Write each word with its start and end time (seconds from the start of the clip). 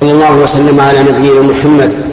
صلى 0.00 0.10
الله 0.12 0.42
وسلم 0.42 0.80
على 0.80 1.02
نبينا 1.02 1.40
محمد 1.40 2.04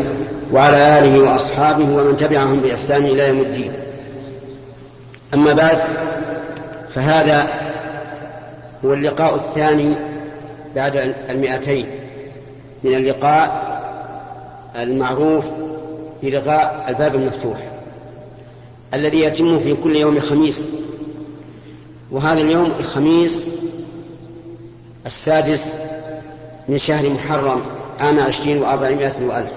وعلى 0.52 1.00
آله 1.00 1.20
وأصحابه 1.20 1.96
ومن 1.96 2.18
تبعهم 2.18 2.60
بإحسان 2.60 3.05
إلى 3.05 3.28
يوم 3.28 3.39
الدين. 3.39 3.71
أما 5.34 5.54
بعد 5.54 5.78
فهذا 6.94 7.48
هو 8.86 8.94
اللقاء 8.94 9.36
الثاني 9.36 9.94
بعد 10.76 11.13
المئتين 11.30 11.86
من 12.84 12.94
اللقاء 12.95 13.66
المعروف 14.76 15.45
بلقاء 16.23 16.86
الباب 16.90 17.16
المفتوح 17.16 17.58
الذي 18.94 19.20
يتم 19.20 19.59
في 19.59 19.76
كل 19.84 19.95
يوم 19.95 20.20
خميس. 20.20 20.70
وهذا 22.12 22.41
اليوم 22.41 22.72
الخميس 22.80 23.48
السادس 25.05 25.76
من 26.70 26.78
شهر 26.78 27.10
محرم 27.10 27.62
عام 28.00 28.20
عشرين 28.20 28.62
وأربعمائة 28.62 29.26
وألف. 29.26 29.52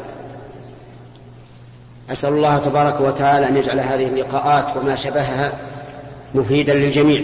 أسأل 2.11 2.33
الله 2.33 2.59
تبارك 2.59 3.01
وتعالى 3.01 3.49
أن 3.49 3.57
يجعل 3.57 3.81
هذه 3.81 4.07
اللقاءات 4.07 4.77
وما 4.77 4.95
شبهها 4.95 5.53
مفيدا 6.35 6.75
للجميع. 6.75 7.21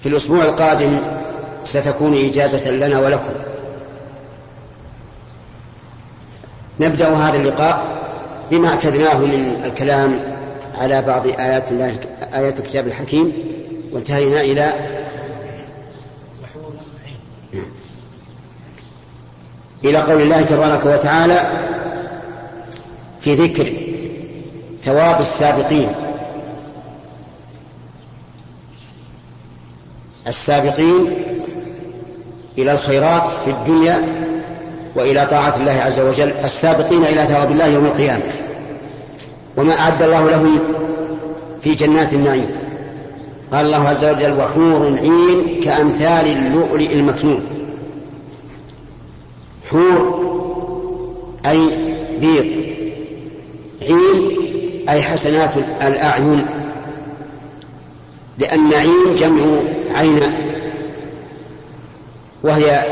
في 0.00 0.08
الأسبوع 0.08 0.44
القادم 0.44 1.00
ستكون 1.64 2.14
إجازة 2.14 2.70
لنا 2.70 2.98
ولكم. 3.00 3.32
نبدأ 6.80 7.08
هذا 7.08 7.36
اللقاء 7.36 7.84
بما 8.50 8.68
أعتدناه 8.68 9.18
من 9.18 9.62
الكلام 9.64 10.20
على 10.78 11.02
بعض 11.02 11.26
آيات 11.26 11.72
الله 11.72 11.96
آيات 12.34 12.58
الكتاب 12.58 12.86
الحكيم 12.86 13.32
وانتهينا 13.92 14.40
إلى 14.40 14.72
إلى 19.84 19.98
قول 19.98 20.22
الله 20.22 20.42
تبارك 20.42 20.86
وتعالى 20.86 21.40
في 23.20 23.34
ذكر 23.34 23.72
ثواب 24.84 25.20
السابقين. 25.20 25.88
السابقين 30.26 31.06
إلى 32.58 32.72
الخيرات 32.72 33.30
في 33.30 33.50
الدنيا 33.50 34.02
وإلى 34.94 35.26
طاعة 35.26 35.56
الله 35.56 35.72
عز 35.72 36.00
وجل. 36.00 36.32
السابقين 36.44 37.04
إلى 37.04 37.26
ثواب 37.26 37.52
الله 37.52 37.66
يوم 37.66 37.84
القيامة. 37.84 38.22
وما 39.56 39.80
أعد 39.80 40.02
الله 40.02 40.30
لهم 40.30 40.58
في 41.60 41.74
جنات 41.74 42.12
النعيم. 42.12 42.50
قال 43.52 43.66
الله 43.66 43.88
عز 43.88 44.04
وجل 44.04 44.32
وحور 44.32 44.98
عين 44.98 45.60
كأمثال 45.60 46.26
اللؤلؤ 46.26 46.92
المكنون. 46.92 47.55
حور 49.70 50.26
أي 51.46 51.70
بيض. 52.20 52.46
عين 53.82 54.38
أي 54.88 55.02
حسنات 55.02 55.50
الأعين. 55.82 56.46
لأن 58.38 58.74
عين 58.74 59.14
جمع 59.16 59.42
عين 59.94 60.32
وهي 62.42 62.84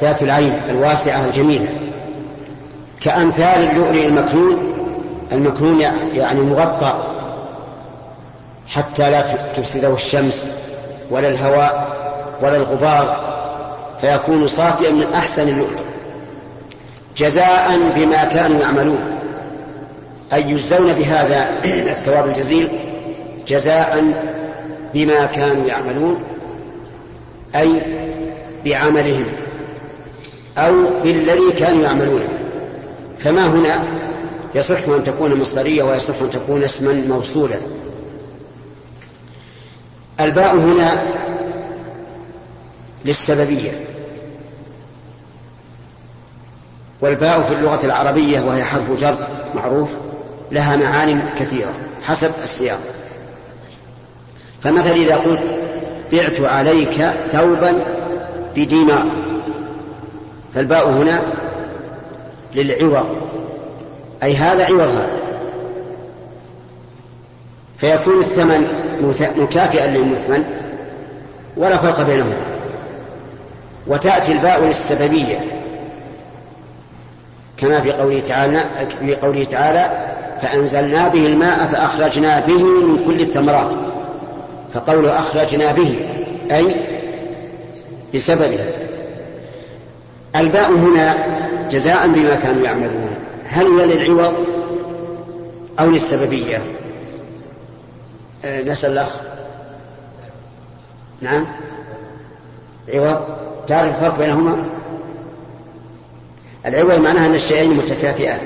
ذات 0.00 0.22
العين 0.22 0.60
الواسعة 0.68 1.24
الجميلة. 1.24 1.68
كأمثال 3.00 3.70
اللؤلؤ 3.70 4.06
المكنون 4.06 4.72
المكنون 5.32 5.80
يعني 6.14 6.40
مغطى 6.40 7.04
حتى 8.68 9.10
لا 9.10 9.22
تفسده 9.56 9.94
الشمس 9.94 10.48
ولا 11.10 11.28
الهواء 11.28 11.96
ولا 12.42 12.56
الغبار 12.56 13.36
فيكون 14.00 14.46
صافيا 14.46 14.90
من 14.90 15.12
أحسن 15.14 15.48
اللؤلؤ. 15.48 15.80
جزاء 17.16 17.92
بما 17.96 18.24
كانوا 18.24 18.60
يعملون. 18.60 19.16
أي 20.32 20.50
يجزون 20.50 20.92
بهذا 20.92 21.48
الثواب 21.64 22.26
الجزيل 22.26 22.68
جزاء 23.48 24.04
بما 24.94 25.26
كانوا 25.26 25.66
يعملون 25.66 26.22
أي 27.56 27.82
بعملهم 28.64 29.26
أو 30.58 30.72
بالذي 31.02 31.52
كانوا 31.52 31.82
يعملونه 31.82 32.28
فما 33.18 33.46
هنا؟ 33.46 33.84
يصح 34.54 34.88
أن 34.88 35.04
تكون 35.04 35.34
مصدرية 35.34 35.82
ويصح 35.82 36.14
أن 36.22 36.30
تكون 36.30 36.62
اسما 36.62 37.04
موصولا 37.08 37.56
الباء 40.20 40.56
هنا 40.56 41.02
للسببية. 43.04 43.70
والباء 47.00 47.42
في 47.42 47.54
اللغة 47.54 47.84
العربية 47.84 48.40
وهي 48.40 48.64
حرف 48.64 49.00
جر 49.00 49.16
معروف 49.54 49.88
لها 50.52 50.76
معان 50.76 51.20
كثيرة 51.38 51.72
حسب 52.06 52.30
السياق. 52.44 52.78
فمثلا 54.62 54.94
إذا 54.94 55.16
قلت 55.16 55.40
بعت 56.12 56.40
عليك 56.40 56.94
ثوبا 57.26 57.84
بدينار 58.56 59.04
فالباء 60.54 60.88
هنا 60.88 61.22
للعوض 62.54 63.06
أي 64.22 64.36
هذا 64.36 64.64
عوض 64.64 64.80
هذا. 64.80 65.08
فيكون 67.78 68.18
الثمن 68.18 68.68
مكافئا 69.36 69.86
للمثمن 69.86 70.44
ولا 71.56 71.76
فرق 71.76 72.02
بينهما. 72.02 72.36
وتأتي 73.86 74.32
الباء 74.32 74.64
للسببية. 74.64 75.55
كما 77.56 77.80
في 77.80 77.92
قوله 77.92 78.20
تعالى 78.20 78.64
في 79.00 79.14
قوله 79.14 79.44
تعالى 79.44 80.14
فأنزلنا 80.42 81.08
به 81.08 81.26
الماء 81.26 81.66
فأخرجنا 81.66 82.40
به 82.40 82.62
من 82.62 83.04
كل 83.06 83.20
الثمرات. 83.20 83.70
فقوله 84.74 85.18
أخرجنا 85.18 85.72
به 85.72 85.96
أي 86.52 86.76
بسببه 88.14 88.60
الباء 90.36 90.70
هنا 90.70 91.14
جزاء 91.70 92.08
بما 92.08 92.34
كانوا 92.34 92.64
يعملون. 92.64 93.16
هل 93.44 93.66
هي 93.66 93.86
للعوض 93.86 94.34
أو 95.80 95.90
للسببية؟ 95.90 96.62
أه 98.44 98.62
نسأل 98.62 98.92
الأخ. 98.92 99.20
نعم. 101.20 101.46
عوض. 102.94 103.20
تعرف 103.66 103.94
الفرق 103.94 104.18
بينهما؟ 104.18 104.64
العوض 106.66 106.98
معناها 107.00 107.26
أن 107.26 107.34
الشيئين 107.34 107.70
متكافئان. 107.70 108.40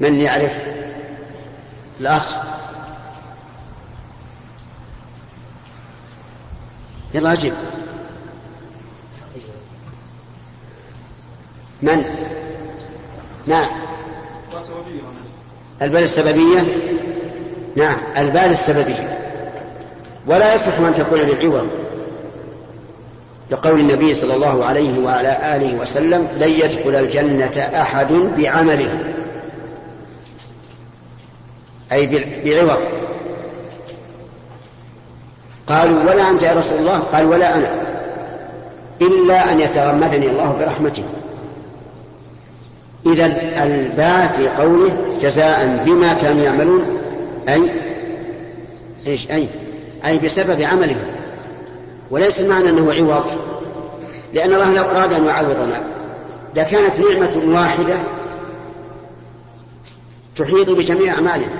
من 0.00 0.14
يعرف؟ 0.20 0.60
الأخ. 2.00 2.36
يلا 7.14 7.32
أجب 7.32 7.52
من؟ 11.82 12.04
نعم. 13.46 13.68
البال 15.82 16.02
السببية؟ 16.02 16.64
نعم 17.76 17.96
البال 18.16 18.50
السببية. 18.50 19.18
ولا 20.26 20.54
يصح 20.54 20.78
أن 20.78 20.94
تكون 20.94 21.18
للعوض. 21.18 21.85
لقول 23.50 23.80
النبي 23.80 24.14
صلى 24.14 24.34
الله 24.34 24.64
عليه 24.64 24.98
وعلى 24.98 25.56
آله 25.56 25.80
وسلم 25.80 26.28
لن 26.38 26.50
يدخل 26.50 26.94
الجنة 26.94 27.70
أحد 27.80 28.12
بعمله. 28.12 28.98
أي 31.92 32.06
بعوض. 32.44 32.78
قالوا 35.66 36.12
ولا 36.12 36.30
أنت 36.30 36.42
يا 36.42 36.52
رسول 36.52 36.78
الله؟ 36.78 36.98
قال 36.98 37.24
ولا 37.24 37.54
أنا. 37.54 37.70
إلا 39.00 39.52
أن 39.52 39.60
يتغمدني 39.60 40.26
الله 40.26 40.56
برحمته. 40.60 41.04
إذا 43.06 43.26
الباء 43.64 44.34
في 44.36 44.62
قوله 44.62 44.96
جزاء 45.20 45.82
بما 45.86 46.14
كانوا 46.14 46.44
يعملون 46.44 46.98
أي 47.48 47.70
إيش 49.06 49.30
أي 49.30 49.48
أي 50.04 50.18
بسبب 50.18 50.62
عملهم 50.62 51.15
وليس 52.10 52.40
المعنى 52.40 52.70
أنه 52.70 52.92
عوض 52.92 53.24
لأن 54.32 54.54
الله 54.54 54.72
لو 54.72 54.84
أراد 54.84 55.12
أن 55.12 55.24
يعوضنا. 55.24 55.82
لكانت 56.54 57.00
نعمة 57.00 57.60
واحدة 57.60 57.94
تحيط 60.36 60.70
بجميع 60.70 61.14
أعمالنا. 61.14 61.52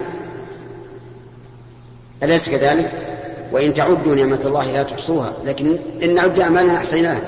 أليس 2.23 2.49
كذلك؟ 2.49 2.93
وإن 3.53 3.73
تعدوا 3.73 4.15
نعمة 4.15 4.41
الله 4.45 4.73
لا 4.73 4.83
تحصوها 4.83 5.33
لكن 5.45 5.79
إن 6.03 6.15
نعد 6.15 6.41
أعمالنا 6.41 6.77
أحصيناها. 6.77 7.21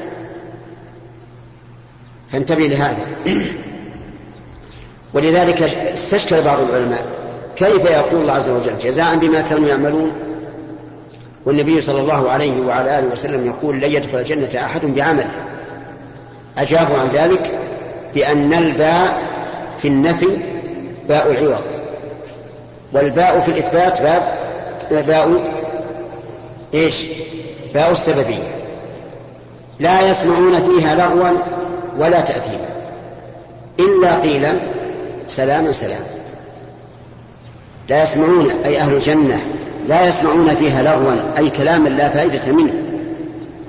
فانتبه 2.32 2.66
لهذا. 2.66 3.06
ولذلك 5.14 5.62
استشكل 5.62 6.42
بعض 6.42 6.58
العلماء 6.60 7.06
كيف 7.56 7.84
يقول 7.84 8.20
الله 8.20 8.32
عز 8.32 8.48
وجل 8.48 8.78
جزاء 8.78 9.16
بما 9.16 9.40
كانوا 9.40 9.68
يعملون؟ 9.68 10.27
والنبي 11.48 11.80
صلى 11.80 12.00
الله 12.00 12.30
عليه 12.30 12.60
وعلى 12.60 12.98
آله 12.98 13.06
وسلم 13.06 13.46
يقول 13.46 13.80
لن 13.80 13.92
يدخل 13.92 14.18
الجنة 14.18 14.64
أحد 14.64 14.86
بعمله. 14.86 15.30
أجابوا 16.58 16.98
عن 16.98 17.08
ذلك 17.08 17.58
بأن 18.14 18.54
الباء 18.54 19.22
في 19.82 19.88
النفي 19.88 20.28
باء 21.08 21.30
العوض 21.30 21.62
والباء 22.92 23.40
في 23.40 23.48
الإثبات 23.48 24.02
باب 24.02 24.22
باء 24.90 25.52
إيش؟ 26.74 27.04
باء 27.74 27.90
السببية. 27.90 28.48
لا 29.80 30.10
يسمعون 30.10 30.60
فيها 30.60 30.94
لغوا 30.94 31.38
ولا 31.98 32.20
تأثيما 32.20 32.68
إلا 33.80 34.20
قيلا 34.20 34.52
سلاما 35.28 35.72
سلاما. 35.72 36.06
لا 37.88 38.02
يسمعون 38.02 38.50
أي 38.64 38.78
أهل 38.78 38.94
الجنة 38.94 39.40
لا 39.88 40.08
يسمعون 40.08 40.54
فيها 40.54 40.82
لغوا 40.82 41.38
أي 41.38 41.50
كلاما 41.50 41.88
لا 41.88 42.08
فائدة 42.08 42.52
منه 42.52 42.72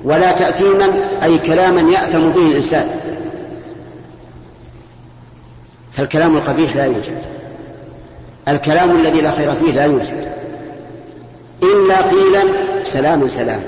ولا 0.04 0.31
تأثيما 0.31 0.89
أي 1.24 1.38
كلاما 1.38 1.92
يأثم 1.92 2.30
به 2.30 2.48
الإنسان. 2.48 2.89
فالكلام 5.92 6.38
القبيح 6.38 6.75
لا 6.75 6.86
يوجد. 6.86 7.18
الكلام 8.48 9.00
الذي 9.00 9.21
لا 9.21 9.31
خير 9.31 9.56
فيه 9.56 9.71
لا 9.71 9.86
يوجد. 9.86 10.31
إلا 11.63 12.01
قيلا 12.01 12.44
سلاما 12.83 13.27
سلاما. 13.27 13.63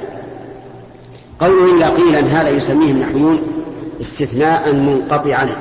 قوله 1.39 1.75
إلا 1.75 1.89
قيلا 1.89 2.19
هذا 2.19 2.49
يسميه 2.49 2.91
النحويون 2.91 3.41
استثناء 4.01 4.73
منقطعا. 4.73 5.55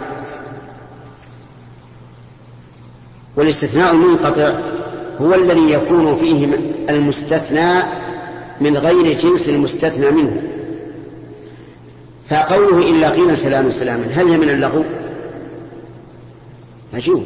والاستثناء 3.36 3.92
المنقطع 3.92 4.52
هو 5.20 5.34
الذي 5.34 5.70
يكون 5.70 6.16
فيه 6.16 6.48
المستثنى 6.90 7.82
من 8.60 8.76
غير 8.76 9.12
جنس 9.12 9.48
المستثنى 9.48 10.10
منه. 10.10 10.42
فقوله 12.26 12.78
إلا 12.78 13.10
قيلا 13.10 13.34
سلاما 13.34 13.70
سلاما 13.70 14.04
هل 14.14 14.28
هي 14.28 14.36
من 14.36 14.50
اللغو؟ 14.50 14.84
عجيب. 16.94 17.22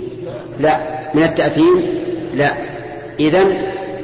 لا. 0.61 0.81
من 1.15 1.23
التأثيم؟ 1.23 1.83
لا. 2.35 2.55
إذن 3.21 3.57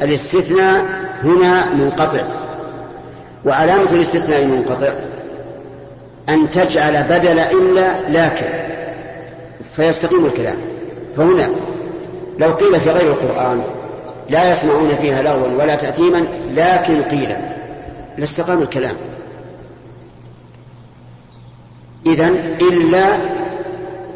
الاستثناء 0.02 0.84
هنا 1.22 1.74
منقطع. 1.74 2.22
وعلامة 3.46 3.92
الاستثناء 3.92 4.42
المنقطع 4.42 4.92
أن 6.28 6.50
تجعل 6.50 7.02
بدل 7.02 7.38
إلا 7.38 8.08
لكن 8.08 8.46
فيستقيم 9.76 10.26
الكلام. 10.26 10.56
فهنا 11.16 11.50
لو 12.38 12.50
قيل 12.50 12.80
في 12.80 12.90
غير 12.90 13.10
القرآن 13.10 13.64
لا 14.30 14.52
يسمعون 14.52 14.90
فيها 15.00 15.22
لغوا 15.22 15.62
ولا 15.62 15.74
تأثيما 15.74 16.24
لكن 16.54 17.02
قيل 17.02 17.36
لاستقام 18.18 18.62
الكلام. 18.62 18.94
إذا 22.06 22.28
إلا 22.60 23.16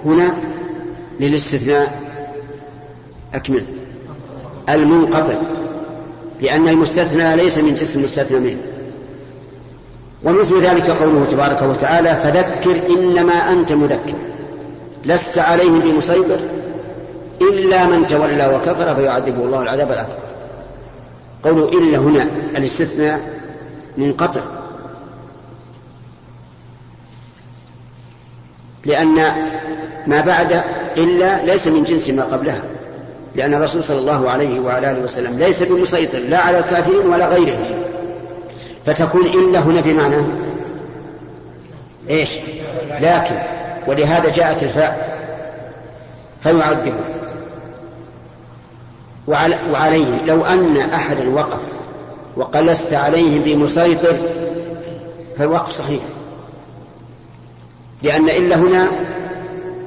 هنا 0.05 0.35
للاستثناء. 1.21 2.01
أكمل. 3.35 3.67
المنقطع. 4.69 5.35
لأن 6.41 6.69
المستثنى 6.69 7.37
ليس 7.37 7.59
من 7.59 7.75
جسم 7.75 7.99
المستثنى 7.99 8.39
منه 8.41 8.61
ومثل 10.25 10.61
ذلك 10.61 10.91
قوله 10.91 11.25
تبارك 11.25 11.63
وتعالى 11.63 12.17
فذكر 12.25 12.81
إنما 12.89 13.33
أنت 13.33 13.73
مذكر. 13.73 14.15
لست 15.05 15.39
عليهم 15.39 15.81
بمسيطر. 15.81 16.41
إلا 17.53 17.87
من 17.87 18.07
تولى 18.07 18.47
وكفر 18.55 18.95
فيعذبه 18.95 19.45
الله 19.45 19.63
العذاب 19.63 19.93
الأكبر. 19.93 20.19
قوله 21.45 21.69
إلا 21.69 21.99
هنا 21.99 22.23
الاستثناء 22.57 23.21
منقطع 23.97 24.41
لأن 28.85 29.15
ما 30.07 30.21
بعد 30.21 30.61
إلا 30.97 31.45
ليس 31.45 31.67
من 31.67 31.85
جنس 31.85 32.11
ما 32.11 32.23
قبلها. 32.23 32.61
لأن 33.35 33.55
الرسول 33.55 33.85
صلى 33.85 33.99
الله 33.99 34.31
عليه 34.31 34.61
وعلى 34.61 34.91
آله 34.91 35.01
وسلم 35.01 35.39
ليس 35.39 35.63
بمسيطر 35.63 36.19
لا 36.19 36.39
على 36.39 36.59
الكافرين 36.59 37.07
ولا 37.07 37.29
غيرهم. 37.29 37.67
فتكون 38.87 39.27
إلا 39.27 39.59
هنا 39.59 39.81
بمعنى 39.81 40.17
إيش؟ 42.11 42.31
لكن. 43.01 43.35
ولهذا 43.87 44.31
جاءت 44.31 44.63
الفاء 44.63 45.19
فيعذبه. 46.43 46.93
وعليه. 49.27 50.21
لو 50.27 50.45
أن 50.45 50.77
أحدا 50.77 51.35
وقف 51.35 51.61
وقال 52.37 52.67
لست 52.67 52.95
بمسيطر 53.39 54.17
فالوقف 55.39 55.73
صحيح. 55.73 56.03
لأن 58.03 58.31
إلا 58.31 58.57
هنا 58.57 58.89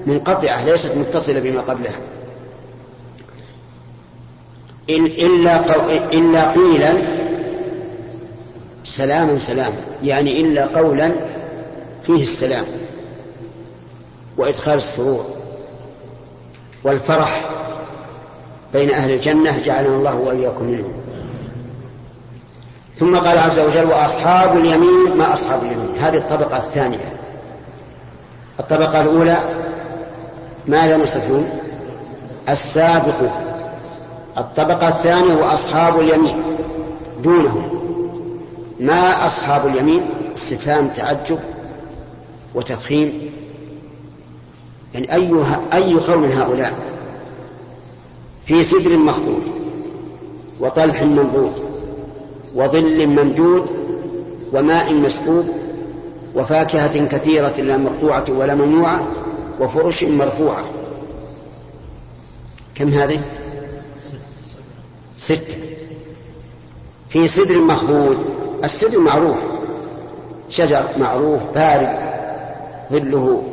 منقطعة 0.05 0.65
ليست 0.65 0.91
متصلة 0.95 1.39
بما 1.39 1.61
قبلها. 1.61 1.99
إلا, 4.89 5.65
إلا 6.13 6.51
قيلا 6.51 6.93
سلاما 8.83 9.37
سلاما. 9.37 9.77
يعني 10.03 10.41
إلا 10.41 10.65
قولا 10.65 11.15
فيه 12.03 12.21
السلام 12.21 12.65
وإدخال 14.37 14.77
السرور 14.77 15.25
والفرح. 16.83 17.49
بين 18.73 18.91
أهل 18.91 19.11
الجنة 19.11 19.59
جعلنا 19.65 19.95
الله 19.95 20.15
وإياكم 20.15 20.65
منهم. 20.65 20.93
ثم 22.95 23.17
قال 23.17 23.37
عز 23.37 23.59
وجل 23.59 23.85
وأصحاب 23.85 24.57
اليمين 24.57 25.17
ما 25.17 25.33
أصحاب 25.33 25.63
اليمين. 25.63 25.89
هذه 26.01 26.17
الطبقة 26.17 26.57
الثانية. 26.57 27.13
الطبقة 28.59 29.01
الأولى 29.01 29.37
ماذا 30.67 30.97
نصفون 30.97 31.49
السابق. 32.49 33.29
الطبقة 34.37 34.87
الثانية 34.87 35.33
وأصحاب 35.33 35.99
اليمين. 35.99 36.43
دونهم. 37.23 37.69
ما 38.79 39.27
أصحاب 39.27 39.67
اليمين؟ 39.67 40.09
استفهام 40.35 40.87
تعجب 40.87 41.39
وتفخيم. 42.55 43.31
يعني 44.93 45.13
أي 45.13 45.31
أي 45.73 45.93
قوم 45.93 46.23
هؤلاء؟ 46.23 46.96
في 48.47 48.63
سدر 48.63 48.97
مخضود 48.97 49.43
وطلح 50.59 51.03
منضود 51.03 51.51
وظل 52.55 53.07
ممدود 53.07 53.69
وماء 54.53 54.93
مسكوب 54.93 55.45
وفاكهة 56.35 57.07
كثيرة 57.07 57.61
لا 57.61 57.77
مقطوعة 57.77 58.23
ولا 58.29 58.55
ممنوعة 58.55 59.07
وفرش 59.59 60.03
مرفوعة. 60.03 60.63
كم 62.75 62.89
هذه؟ 62.89 63.19
ستة 65.17 65.57
في 67.09 67.27
سدر 67.27 67.59
مخضود 67.59 68.17
السدر 68.63 68.99
معروف 68.99 69.37
شجر 70.49 70.85
معروف 70.97 71.41
بارد 71.55 71.97
ظله 72.91 73.43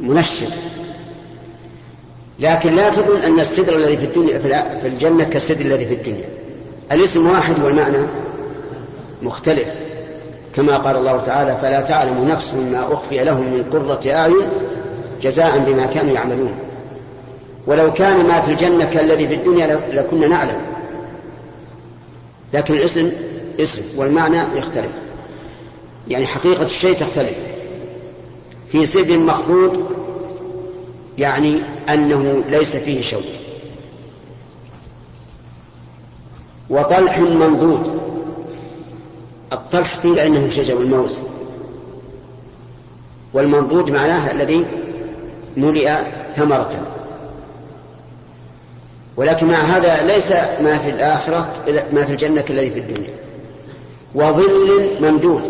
منشط 0.00 0.52
لكن 2.40 2.74
لا 2.74 2.90
تظن 2.90 3.16
أن 3.16 3.40
السدر 3.40 3.76
الذي 3.76 3.96
في 3.96 4.04
الدنيا 4.04 4.38
في 4.82 4.88
الجنة 4.88 5.24
كالسدر 5.24 5.64
الذي 5.64 5.86
في 5.86 5.94
الدنيا. 5.94 6.28
الاسم 6.92 7.30
واحد 7.30 7.62
والمعنى 7.62 7.98
مختلف. 9.22 9.68
كما 10.54 10.76
قال 10.76 10.96
الله 10.96 11.20
تعالى 11.20 11.56
فلا 11.62 11.80
تعلم 11.80 12.28
نفس 12.28 12.54
ما 12.54 12.92
أخفي 12.92 13.24
لهم 13.24 13.52
من 13.52 13.62
قرة 13.62 14.00
أعين 14.06 14.48
جزاء 15.22 15.58
بما 15.58 15.86
كانوا 15.86 16.14
يعملون. 16.14 16.54
ولو 17.66 17.92
كان 17.92 18.26
ما 18.26 18.40
في 18.40 18.50
الجنة 18.50 18.84
كالذي 18.84 19.28
في 19.28 19.34
الدنيا 19.34 19.80
لكنا 19.90 20.26
نعلم. 20.26 20.60
لكن 22.54 22.74
الاسم 22.74 23.10
اسم 23.60 23.82
والمعنى 23.96 24.58
يختلف. 24.58 24.90
يعني 26.08 26.26
حقيقة 26.26 26.62
الشيء 26.62 26.92
تختلف. 26.92 27.36
في 28.68 28.86
سدر 28.86 29.18
مخضود 29.18 29.86
يعني 31.18 31.60
أنه 31.88 32.44
ليس 32.50 32.76
فيه 32.76 33.02
شوك 33.02 33.24
وطلح 36.70 37.18
منضود. 37.18 38.00
الطلح 39.52 39.96
قيل 39.96 40.18
إنه 40.18 40.50
شجر 40.50 40.80
الموز. 40.80 41.20
والمنضود 43.32 43.90
معناه 43.90 44.30
الذي 44.30 44.66
ملئ 45.56 45.94
ثمرة. 46.36 46.86
ولكن 49.16 49.46
مع 49.46 49.56
هذا 49.56 50.06
ليس 50.06 50.32
ما 50.62 50.78
في 50.78 50.90
الآخرة 50.90 51.48
ما 51.92 52.04
في 52.04 52.12
الجنة 52.12 52.40
كالذي 52.40 52.70
في 52.70 52.78
الدنيا. 52.78 53.10
وظل 54.14 54.90
ممدود. 55.00 55.42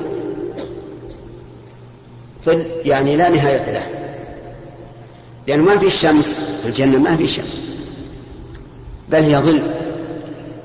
ظل 2.44 2.66
يعني 2.84 3.16
لا 3.16 3.28
نهاية 3.28 3.72
له. 3.72 4.05
لأن 5.48 5.60
ما 5.60 5.78
في 5.78 5.90
شمس 5.90 6.42
في 6.62 6.68
الجنة 6.68 6.98
ما 6.98 7.16
في 7.16 7.26
شمس. 7.26 7.64
بل 9.08 9.18
هي 9.18 9.38
ظل. 9.38 9.70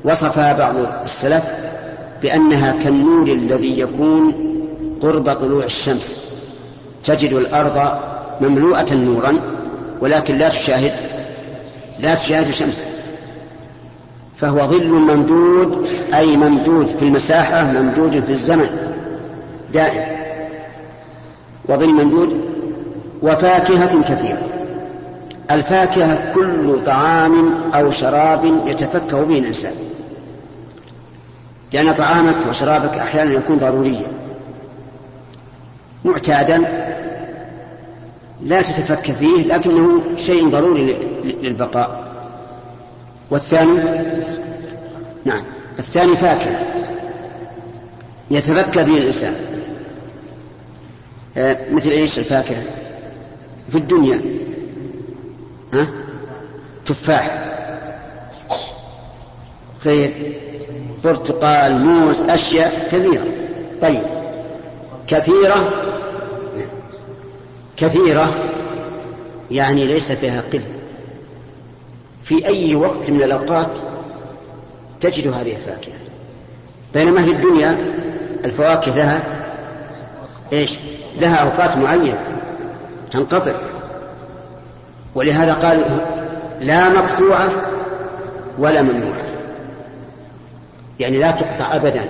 وصفها 0.04 0.58
بعض 0.58 0.76
السلف 1.04 1.44
بأنها 2.22 2.72
كالنور 2.84 3.28
الذي 3.28 3.80
يكون 3.80 4.34
قرب 5.02 5.34
طلوع 5.34 5.64
الشمس. 5.64 6.20
تجد 7.04 7.34
الأرض 7.34 8.00
مملوءة 8.42 8.94
نورا 8.94 9.34
ولكن 10.02 10.38
لا 10.38 10.50
تشاهد 10.50 10.94
لا 12.00 12.16
تشاهد 12.16 12.50
شمسا 12.50 12.86
فهو 14.38 14.68
ظل 14.68 14.88
ممدود 14.88 15.88
أي 16.14 16.38
ممدود 16.38 16.88
في 16.88 17.06
المساحة 17.06 17.72
ممدود 17.72 18.20
في 18.20 18.32
الزمن 18.32 18.70
دائم. 19.74 20.04
وظل 21.70 21.90
ممدود. 21.90 22.42
وفاكهة 23.22 24.02
كثيرة. 24.02 24.51
الفاكهة 25.54 26.34
كل 26.34 26.84
طعام 26.86 27.64
أو 27.74 27.92
شراب 27.92 28.46
يتفكه 28.66 29.24
به 29.24 29.38
الإنسان. 29.38 29.74
لأن 31.74 31.94
طعامك 31.94 32.36
وشرابك 32.50 32.98
أحيانا 32.98 33.32
يكون 33.32 33.58
ضروريا. 33.58 34.08
معتادا 36.06 36.58
لا 38.42 38.62
تتفكر 38.62 39.14
فيه 39.14 39.44
لكنه 39.44 40.02
شيء 40.18 40.50
ضروري 40.50 40.98
للبقاء. 41.24 42.12
والثاني 43.30 44.02
نعم 45.26 45.44
الثاني 45.80 46.18
فاكهة 46.18 46.66
يتفكر 48.32 48.84
به 48.84 48.98
الإنسان. 48.98 49.34
آه، 51.38 51.58
مثل 51.72 51.90
إيش 51.90 52.20
الفاكهة؟ 52.20 52.64
في 53.70 53.78
الدنيا. 53.78 54.22
ها؟ 55.74 55.88
تفاح. 56.86 57.52
خير 59.80 60.14
برتقال 61.04 61.80
موز 61.80 62.22
أشياء 62.22 62.88
كثيرة. 62.92 63.26
طيب. 63.82 64.04
كثيرة؟ 65.08 65.70
كثيرة 67.78 68.34
يعني 69.52 69.86
ليس 69.86 70.12
فيها 70.12 70.44
قل 70.54 70.62
في 72.24 72.46
أي 72.46 72.76
وقت 72.76 73.10
من 73.10 73.24
الأوقات 73.24 73.80
تجد 75.00 75.28
هذه 75.28 75.52
الفاكهة. 75.56 75.94
بينما 76.94 77.24
في 77.24 77.32
الدنيا 77.32 77.78
الفواكه 78.46 78.96
لها 78.96 79.22
إيش؟ 80.54 80.78
لها 81.20 81.36
أوقات 81.36 81.78
معينة. 81.78 82.24
تنقطع. 83.12 83.52
ولهذا 85.16 85.54
قال 85.54 85.86
لا 86.62 86.90
مقطوعة 86.90 87.50
ولا 88.60 88.82
ممنوعة. 88.82 89.22
يعني 91.00 91.18
لا 91.18 91.32
تقطع 91.32 91.76
أبدا. 91.76 92.06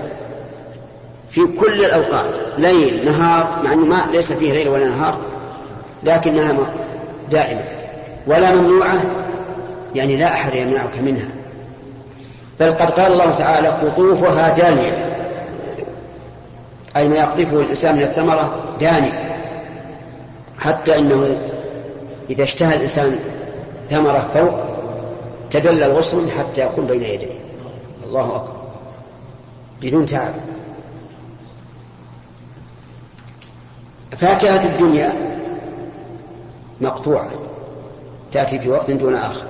في 1.29 1.41
كل 1.60 1.86
الأوقات 1.86 2.36
ليل 2.58 3.05
نهار 3.05 3.62
مع 3.63 3.74
أنه 3.74 3.86
ما 3.86 4.01
ليس 4.12 4.34
فيه 4.34 4.53
ليل 4.53 4.70
ولا 4.70 4.88
نهار 4.88 5.17
لكنها 6.03 6.53
دائمة. 7.31 7.63
ولا 8.27 8.55
ممنوعة 8.55 9.01
يعني 9.96 10.15
لا 10.15 10.27
أحد 10.27 10.55
يمنعك 10.55 10.98
منها. 11.01 11.27
بل 12.60 12.74
قد 12.74 12.91
قال 12.91 13.12
الله 13.12 13.31
تعالى 13.31 13.67
قطوفها 13.67 14.50
دانية. 14.50 15.12
أي 16.96 17.08
ما 17.08 17.15
يقطفه 17.15 17.62
الإنسان 17.62 17.96
من 17.96 18.01
الثمرة 18.01 18.53
داني 18.79 19.12
حتى 20.60 20.98
إنه 21.00 21.38
إذا 22.32 22.44
اشتهى 22.44 22.76
الإنسان 22.76 23.20
ثمرة 23.90 24.30
فوق 24.34 24.54
تدلى 25.52 25.86
الغصن 25.86 26.30
حتى 26.40 26.66
يكون 26.66 26.86
بين 26.88 27.04
يديه. 27.04 27.40
الله 28.06 28.36
أكبر. 28.36 28.62
بدون 29.82 30.06
تعب. 30.06 30.34
فاكهة 34.18 34.66
الدنيا 34.66 35.14
مقطوعة 36.82 37.30
تأتي 38.32 38.60
في 38.60 38.70
وقت 38.70 38.92
دون 38.92 39.16
آخر. 39.16 39.44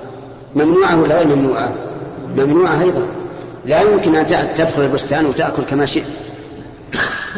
ممنوعة 0.54 1.00
ولا 1.00 1.18
غير 1.18 1.36
ممنوعة؟ 1.36 1.74
ممنوعة 2.36 2.82
أيضا. 2.82 3.06
لا 3.64 3.80
يمكن 3.80 4.16
أن 4.16 4.26
تدخل 4.54 4.82
البستان 4.82 5.26
وتأكل 5.26 5.62
كما 5.62 5.86
شئت. 5.86 6.18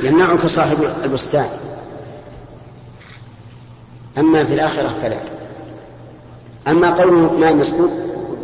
يمنعك 0.02 0.46
صاحب 0.46 0.76
البستان. 1.04 1.48
أما 4.18 4.44
في 4.44 4.54
الآخرة 4.54 4.94
فلا. 5.02 5.33
أما 6.68 6.90
قول 6.90 7.40
ماء 7.40 7.54
مسكوب 7.54 7.90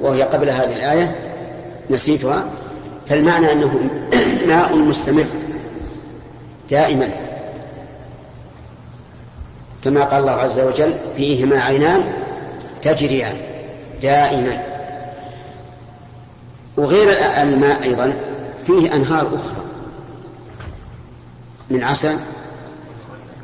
وهي 0.01 0.23
قبل 0.23 0.51
هذه 0.51 0.73
الآية 0.73 1.17
نسيتها 1.91 2.45
فالمعنى 3.09 3.53
أنه 3.53 3.91
ماء 4.49 4.77
مستمر 4.77 5.27
دائما. 6.71 7.11
كما 9.85 10.05
قال 10.05 10.21
الله 10.21 10.33
عز 10.33 10.61
وجل 10.61 10.95
فيهما 11.17 11.61
عينان 11.61 12.13
تجريان 12.83 13.37
دائما. 14.03 14.63
وغير 16.77 17.13
الماء 17.43 17.83
أيضا 17.83 18.17
فيه 18.67 18.95
أنهار 18.95 19.27
أخرى 19.27 19.65
من 21.71 21.85
عسل 21.85 22.17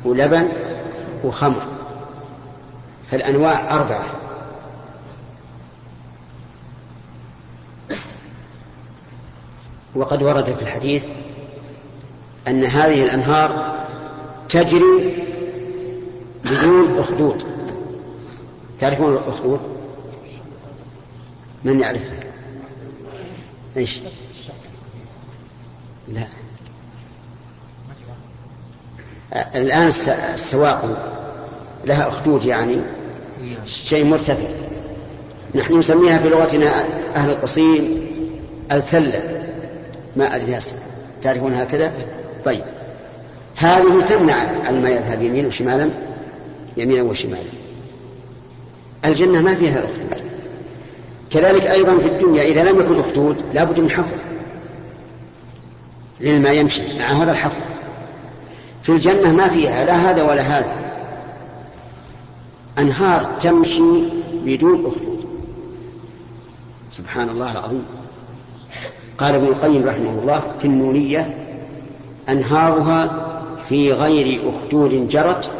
ولبن 0.05 0.47
وخمر 1.23 1.61
فالأنواع 3.11 3.75
أربعة. 3.75 4.26
وقد 9.97 10.23
ورد 10.23 10.45
في 10.45 10.61
الحديث 10.61 11.05
أن 12.47 12.63
هذه 12.63 13.03
الأنهار 13.03 13.77
تجري 14.49 15.23
بدون 16.45 16.99
أخدود. 16.99 17.43
تعرفون 18.79 19.13
الأخدود؟ 19.13 19.59
من 21.63 21.79
يعرف 21.79 22.09
إيش؟ 23.77 23.99
لا. 26.07 26.27
الآن 29.55 29.87
السواقي 30.33 30.89
لها 31.85 32.07
أخدود 32.07 32.43
يعني 32.43 32.81
شيء 33.65 34.05
مرتفع. 34.05 34.47
نحن 35.55 35.79
نسميها 35.79 36.17
في 36.17 36.29
لغتنا 36.29 36.85
أهل 37.15 37.29
القصيم 37.29 38.07
السلة 38.71 39.26
ما 40.17 40.35
أدري 40.35 40.59
تعرفون 41.21 41.53
هكذا؟ 41.53 41.91
طيب. 42.45 42.63
هذه 43.55 44.01
تمنع 44.01 44.43
الماء 44.69 44.91
يذهب 44.91 45.21
يمينا 45.21 45.47
وشمالا؟ 45.47 45.89
يمينا 46.77 47.03
وشمالا. 47.03 47.49
الجنة 49.05 49.41
ما 49.41 49.55
فيها 49.55 49.79
أخدود 49.79 50.21
كذلك 51.29 51.65
أيضا 51.65 51.97
في 51.97 52.07
الدنيا 52.07 52.43
إذا 52.43 52.63
لم 52.63 52.79
يكن 52.79 52.99
أخدود 52.99 53.37
لا 53.53 53.63
بد 53.63 53.79
من 53.79 53.91
حفر. 53.91 54.15
للماء 56.21 56.53
يمشي 56.53 56.99
مع 56.99 57.05
هذا 57.05 57.31
الحفر. 57.31 57.61
في 58.83 58.91
الجنة 58.91 59.31
ما 59.31 59.47
فيها 59.47 59.85
لا 59.85 59.95
هذا 59.95 60.23
ولا 60.23 60.41
هذا. 60.41 60.75
أنهار 62.79 63.37
تمشي 63.39 64.03
بدون 64.45 64.85
أخدود. 64.85 65.25
سبحان 66.91 67.29
الله 67.29 67.51
العظيم. 67.51 67.85
قال 69.17 69.35
ابن 69.35 69.45
القيم 69.45 69.87
رحمه 69.87 70.09
الله 70.09 70.41
في 70.59 70.65
النونية 70.65 71.37
أنهارها 72.29 73.27
في 73.69 73.93
غير 73.93 74.49
أخدود 74.49 75.07
جرت 75.07 75.51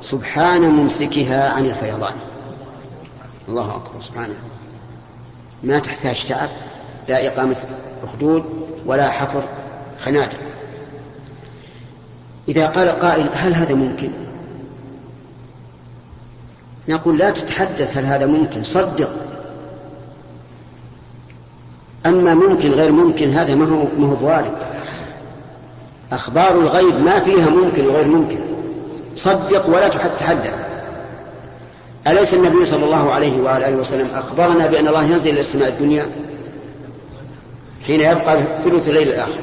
سبحان 0.00 0.62
ممسكها 0.62 1.50
عن 1.50 1.66
الفيضان. 1.66 2.14
الله 3.48 3.76
أكبر 3.76 4.02
سبحانه 4.02 4.34
ما 5.62 5.78
تحتاج 5.78 6.24
تعب 6.28 6.48
لا 7.08 7.26
إقامة 7.26 7.56
أخدود 8.04 8.44
ولا 8.86 9.10
حفر 9.10 9.42
خنادق. 9.98 10.38
إذا 12.48 12.66
قال 12.66 12.88
قائل 12.88 13.28
هل 13.34 13.54
هذا 13.54 13.74
ممكن؟ 13.74 14.10
نقول 16.88 17.18
لا 17.18 17.30
تتحدث 17.30 17.96
هل 17.96 18.04
هذا 18.04 18.26
ممكن؟ 18.26 18.64
صدق. 18.64 19.29
أما 22.06 22.34
ممكن 22.34 22.70
غير 22.70 22.92
ممكن 22.92 23.28
هذا 23.28 23.54
ما 23.54 23.64
هو 23.64 23.84
ما 23.98 24.06
هو 24.12 24.14
بوارد 24.14 24.54
أخبار 26.12 26.60
الغيب 26.60 27.00
ما 27.00 27.20
فيها 27.20 27.50
ممكن 27.50 27.86
وغير 27.86 28.08
ممكن. 28.08 28.38
صدق 29.16 29.66
ولا 29.68 29.88
تتحدث 29.88 30.54
أليس 32.06 32.34
النبي 32.34 32.66
صلى 32.66 32.84
الله 32.84 33.12
عليه 33.12 33.42
وعلى 33.42 33.68
آله 33.68 33.76
وسلم 33.76 34.08
أخبرنا 34.14 34.66
بأن 34.66 34.88
الله 34.88 35.04
ينزل 35.04 35.30
إلى 35.30 35.40
السماء 35.40 35.68
الدنيا 35.68 36.06
حين 37.86 38.00
يبقى 38.00 38.38
ثلث 38.64 38.88
الليل 38.88 39.08
الآخر؟ 39.08 39.40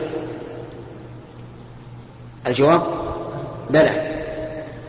الجواب؟ 2.47 2.81
بلى. 3.69 4.17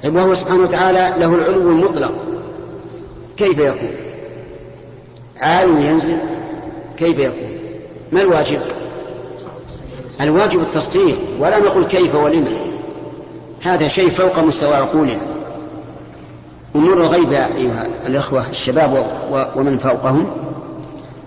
طيب 0.03 0.15
وهو 0.15 0.35
سبحانه 0.35 0.63
وتعالى 0.63 1.15
له 1.19 1.35
العلو 1.35 1.71
المطلق. 1.71 2.13
كيف 3.37 3.59
يكون؟ 3.59 3.91
عالم 5.41 5.83
ينزل 5.83 6.19
كيف 6.99 7.19
يكون؟ 7.19 7.59
ما 8.12 8.21
الواجب؟ 8.21 8.61
الواجب 10.21 10.61
التصديق 10.61 11.19
ولا 11.38 11.59
نقول 11.59 11.85
كيف 11.85 12.14
ولما 12.14 12.57
هذا 13.62 13.88
شيء 13.88 14.11
فوق 14.11 14.38
مستوى 14.38 14.75
عقولنا. 14.75 15.21
أمور 16.76 16.93
الغيب 16.93 17.33
يا 17.33 17.57
أيها 17.57 17.87
الأخوة 18.07 18.50
الشباب 18.50 19.07
ومن 19.57 19.78
فوقهم 19.78 20.26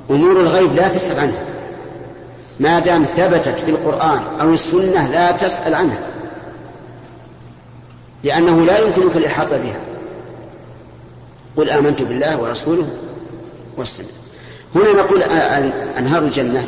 أمور 0.10 0.40
الغيب 0.40 0.75
لا 0.75 0.88
تسأل 0.88 1.20
عنها. 1.20 1.46
ما 2.60 2.80
دام 2.80 3.04
ثبتت 3.04 3.60
في 3.60 3.72
القرآن 3.72 4.20
أو 4.42 4.54
السنة 4.54 5.08
لا 5.08 5.32
تسأل 5.32 5.75
عنها. 5.75 6.00
لأنه 8.24 8.66
لا 8.66 8.80
يمكنك 8.80 9.18
الإحاطة 9.18 9.58
بها. 9.58 9.80
قل 11.58 11.70
آمنت 11.70 12.01
بالله 12.01 12.42
ورسوله 12.42 12.88
والسنة 13.78 14.21
هنا 14.75 14.92
نقول 14.92 15.24
أنهار 15.98 16.24
الجنة 16.24 16.68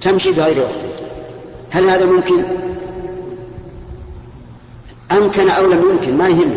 تمشي 0.00 0.30
بغير 0.30 0.58
وقت. 0.58 0.80
هل 1.70 1.88
هذا 1.88 2.04
ممكن؟ 2.04 2.44
أمكن 5.12 5.48
أو 5.48 5.66
لم 5.66 5.90
يمكن؟ 5.90 6.18
ما 6.18 6.28
يهم 6.28 6.56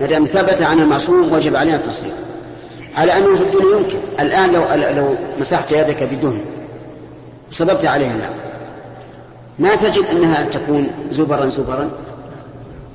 ما 0.00 0.06
دام 0.06 0.24
ثبت 0.24 0.62
عن 0.62 0.80
المعصوم 0.80 1.32
وجب 1.32 1.56
علينا 1.56 1.76
التصديق. 1.76 2.14
على 2.96 3.18
أنه 3.18 3.36
في 3.36 3.42
الدنيا 3.42 3.76
يمكن. 3.76 3.98
الآن 4.20 4.52
لو 4.52 4.64
لو 5.02 5.14
مسحت 5.40 5.72
يدك 5.72 6.02
بدهن 6.02 6.40
وصببت 7.50 7.84
عليها 7.84 8.14
الماء 8.14 8.34
ما 9.58 9.76
تجد 9.76 10.04
أنها 10.12 10.44
تكون 10.44 10.90
زبرا 11.10 11.46
زبرا؟ 11.46 11.90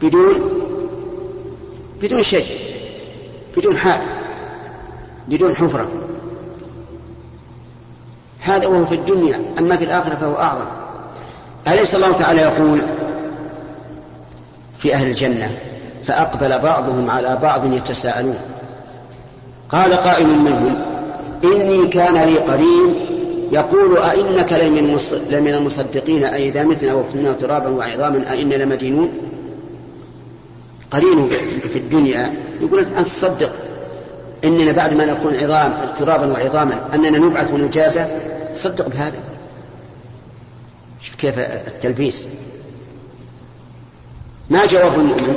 بدون 0.01 0.51
بدون 2.01 2.23
شيء. 2.23 2.45
بدون 3.57 3.77
حال 3.77 4.01
بدون 5.27 5.55
حفرة. 5.55 5.89
هذا 8.41 8.67
وهو 8.67 8.85
في 8.85 8.95
الدنيا 8.95 9.41
أما 9.59 9.77
في 9.77 9.83
الآخرة 9.83 10.15
فهو 10.15 10.35
أعظم. 10.35 10.65
أليس 11.67 11.95
الله 11.95 12.11
تعالى 12.11 12.41
يقول 12.41 12.81
في 14.77 14.93
أهل 14.93 15.07
الجنة 15.07 15.51
فأقبل 16.03 16.59
بعضهم 16.59 17.09
على 17.09 17.37
بعض 17.41 17.73
يتساءلون. 17.73 18.37
قال 19.69 19.93
قائل 19.93 20.27
منهم 20.27 20.81
إني 21.43 21.87
كان 21.87 22.13
لي 22.13 22.37
قرين 22.37 23.07
يقول 23.51 23.97
أئنك 23.97 24.53
لمن 25.31 25.53
المصدقين 25.53 26.25
أئذا 26.25 26.63
متنا 26.63 26.93
وكنا 26.93 27.33
ترابا 27.33 27.69
وعظاما 27.69 28.31
أئنا 28.31 28.55
لمدينون؟ 28.55 29.09
قرينه 30.91 31.29
في 31.69 31.79
الدنيا 31.79 32.33
يقول 32.61 32.79
أنت 32.79 33.07
تصدق. 33.07 33.51
إننا 34.43 34.71
بعد 34.71 34.93
ما 34.93 35.05
نكون 35.05 35.35
عظام 35.35 35.73
ترابا 35.99 36.31
وعظاما 36.31 36.95
أننا 36.95 37.17
نبعث 37.17 37.53
ونجازى 37.53 38.05
تصدق 38.53 38.87
بهذا 38.87 39.19
شوف 41.01 41.15
كيف 41.15 41.39
التلبيس 41.39 42.27
ما 44.49 44.65
جواب 44.65 44.99
المؤمن 44.99 45.35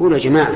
قولوا 0.00 0.18
يا 0.18 0.22
جماعة 0.22 0.52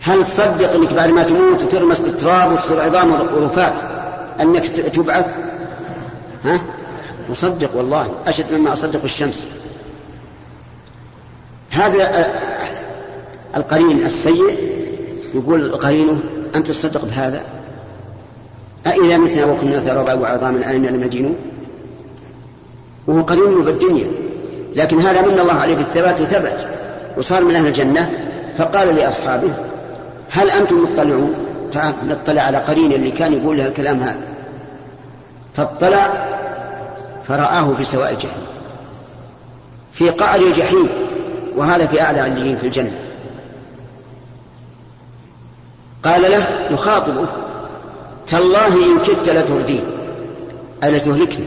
هل 0.00 0.24
تصدق 0.24 0.72
إنك 0.72 0.92
بعد 0.92 1.08
ما 1.08 1.22
تموت 1.22 1.62
وترمس 1.62 2.00
بالتراب 2.00 2.52
وتصير 2.52 2.80
عظام 2.80 3.12
ورفات 3.12 3.80
أنك 4.40 4.66
تبعث؟ 4.66 5.34
ها؟ 6.44 6.60
مصدق 7.30 7.76
والله 7.76 8.14
أشد 8.26 8.54
مما 8.54 8.72
أصدق 8.72 9.04
الشمس. 9.04 9.46
هذا 11.70 12.32
القرين 13.56 14.04
السيء 14.04 14.77
يقول 15.34 15.76
قرينه 15.76 16.20
أنت 16.54 16.66
تصدق 16.68 17.04
بهذا؟ 17.04 17.40
أإذا 18.86 19.16
متنا 19.16 19.44
وكنا 19.44 19.78
ثرابا 19.78 20.14
وعظاما 20.14 20.70
أين 20.70 20.86
المدينون؟ 20.86 21.36
وهو 23.06 23.22
قرين 23.22 23.64
بالدنيا 23.64 24.06
لكن 24.76 25.00
هذا 25.00 25.22
من 25.22 25.38
الله 25.40 25.52
عليه 25.52 25.76
بالثبات 25.76 26.20
وثبت. 26.20 26.68
وصار 27.16 27.44
من 27.44 27.54
أهل 27.54 27.66
الجنة. 27.66 28.10
فقال 28.58 28.96
لأصحابه 28.96 29.54
هل 30.30 30.50
أنتم 30.50 30.82
مطلعون؟ 30.82 31.34
تعال 31.72 31.94
نطلع 32.04 32.42
على 32.42 32.58
قرين 32.58 32.92
اللي 32.92 33.10
كان 33.10 33.32
يقول 33.32 33.56
لها 33.56 33.68
الكلام 33.68 34.00
هذا. 34.00 34.20
فاطلع 35.54 36.26
فرآه 37.28 37.74
في 37.74 37.84
سواء 37.84 38.10
الجحيم. 38.12 38.42
في 39.92 40.10
قعر 40.10 40.40
الجحيم. 40.40 40.88
وهذا 41.56 41.86
في 41.86 42.00
أعلى 42.02 42.20
عليين 42.20 42.56
في 42.56 42.66
الجنة. 42.66 43.07
قال 46.04 46.22
له 46.22 46.68
يخاطبه 46.70 47.26
تالله 48.26 48.92
إن 48.92 48.98
كدت 49.02 49.28
لتردين 49.28 49.84
ألا 50.84 50.98
تهلكني. 50.98 51.46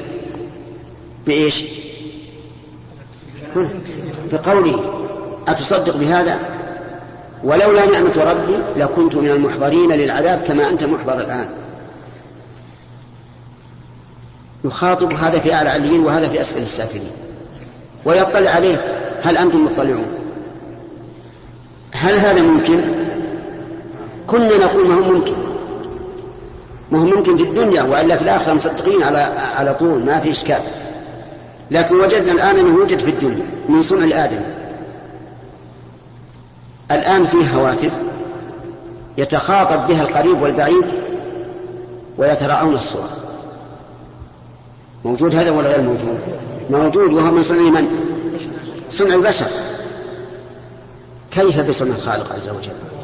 بإيش؟ 1.27 1.63
بقوله 4.31 5.05
أتصدق 5.47 5.97
بهذا؟ 5.97 6.39
ولولا 7.43 7.85
نعمة 7.85 8.23
ربي 8.31 8.81
لكنت 8.81 9.15
من 9.15 9.29
المحضرين 9.29 9.91
للعذاب 9.91 10.41
كما 10.47 10.69
أنت 10.69 10.83
محضر 10.83 11.19
الآن. 11.19 11.49
يخاطب 14.63 15.13
هذا 15.13 15.39
في 15.39 15.53
أعلى 15.53 15.69
عليين 15.69 15.99
وهذا 15.99 16.27
في 16.27 16.41
أسفل 16.41 16.61
السافلين. 16.61 17.11
ويطلع 18.05 18.51
عليه 18.51 19.01
هل 19.23 19.37
أنتم 19.37 19.65
مطلعون؟ 19.65 20.07
هل 21.91 22.13
هذا 22.13 22.41
ممكن؟ 22.41 23.00
كنا 24.31 24.57
نقول 24.57 24.87
ما 24.87 24.95
هو 24.95 25.11
ممكن. 25.11 25.35
ما 26.91 26.99
هو 26.99 27.05
ممكن 27.05 27.37
في 27.37 27.43
الدنيا 27.43 27.83
وإلا 27.83 28.15
في 28.15 28.21
الآخرة 28.21 28.53
مصدقين 28.53 29.03
على 29.03 29.17
على 29.57 29.73
طول 29.73 30.05
ما 30.05 30.19
في 30.19 30.31
إشكال. 30.31 30.61
لكن 31.71 31.95
وجدنا 31.95 32.31
الآن 32.31 32.59
أنه 32.59 32.75
يوجد 32.75 32.99
في 32.99 33.09
الدنيا 33.09 33.45
من 33.69 33.81
صنع 33.81 34.03
الآدم 34.03 34.41
الآن 36.91 37.25
فيه 37.25 37.55
هواتف 37.55 37.91
يتخاطب 39.17 39.87
بها 39.87 40.01
القريب 40.03 40.41
والبعيد 40.41 40.85
ويتراءون 42.17 42.73
الصور. 42.73 43.09
موجود 45.05 45.35
هذا 45.35 45.51
ولا 45.51 45.69
غير 45.69 45.81
موجود؟ 45.81 46.19
موجود 46.69 47.13
وهو 47.13 47.31
من 47.31 47.43
صنع 47.43 47.61
من؟ 47.61 47.87
صنع 48.89 49.15
البشر. 49.15 49.47
كيف 51.31 51.69
بصنع 51.69 51.95
الخالق 51.95 52.33
عز 52.33 52.49
وجل؟ 52.49 53.00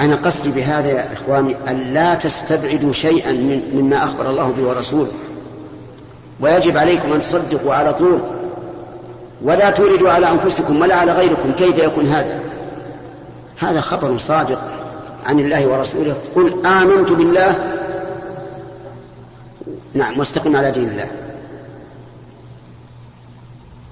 أنا 0.00 0.16
قصدي 0.16 0.50
بهذا 0.50 0.88
يا 0.88 1.12
إخواني 1.12 1.56
أن 1.68 1.78
لا 1.78 2.14
تستبعدوا 2.14 2.92
شيئا 2.92 3.32
من 3.32 3.62
مما 3.74 4.04
أخبر 4.04 4.30
الله 4.30 4.52
به 4.52 4.68
ورسوله. 4.68 5.12
ويجب 6.40 6.76
عليكم 6.76 7.12
أن 7.12 7.20
تصدقوا 7.20 7.74
على 7.74 7.94
طول. 7.94 8.20
ولا 9.42 9.70
توردوا 9.70 10.10
على 10.10 10.30
أنفسكم 10.30 10.80
ولا 10.80 10.94
على 10.94 11.12
غيركم. 11.12 11.52
كيف 11.52 11.78
يكون 11.78 12.06
هذا؟ 12.06 12.40
هذا 13.58 13.80
خبر 13.80 14.18
صادق 14.18 14.60
عن 15.26 15.40
الله 15.40 15.66
ورسوله. 15.66 16.16
قل 16.34 16.66
آمنت 16.66 17.12
بالله. 17.12 17.54
نعم 19.94 20.18
واستقم 20.18 20.56
على 20.56 20.70
دين 20.70 20.88
الله. 20.88 21.06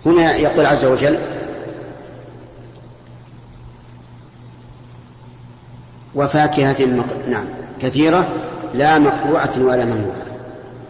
هنا 0.06 0.36
يقول 0.36 0.66
عز 0.66 0.84
وجل 0.84 1.18
وفاكهة 6.14 6.86
مق... 6.86 7.06
نعم 7.30 7.44
كثيرة 7.82 8.28
لا 8.74 8.98
مقروعة 8.98 9.52
ولا 9.58 9.84
ممنوعة. 9.84 10.22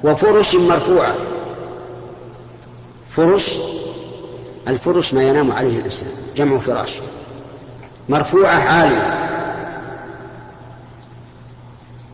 وفرش 0.05 0.55
مرفوعة. 0.55 1.15
فرش 3.11 3.61
الفرش 4.69 5.15
ما 5.15 5.23
ينام 5.23 5.53
عليه 5.53 5.79
الإنسان 5.79 6.09
جمع 6.37 6.59
فراش. 6.59 6.99
مرفوعة 8.09 8.55
عالية. 8.55 9.29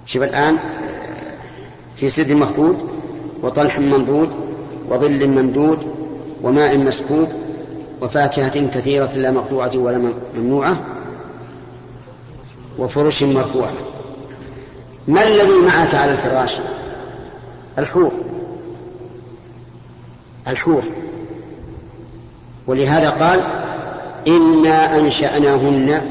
شوف 0.07 0.23
الآن 0.23 0.59
في 1.97 2.09
سد 2.09 2.33
مخضود 2.33 2.77
وطلح 3.42 3.79
منضود 3.79 4.31
وظل 4.90 5.29
ممدود 5.29 5.79
وماء 6.42 6.79
مسكوب 6.79 7.29
وفاكهة 8.03 8.69
كثيرة 8.69 9.11
لا 9.16 9.31
مقطوعة 9.31 9.71
ولا 9.75 10.12
ممنوعة. 10.35 10.77
وفرش 12.78 13.22
مرفوعة 13.22 13.72
ما 15.08 15.26
الذي 15.26 15.58
معك 15.66 15.94
على 15.94 16.12
الفراش؟ 16.12 16.56
الحور. 17.78 18.12
الحور. 20.48 20.82
ولهذا 22.66 23.10
قال 23.10 23.40
إنا 24.28 24.96
أنشأناهن 24.96 26.02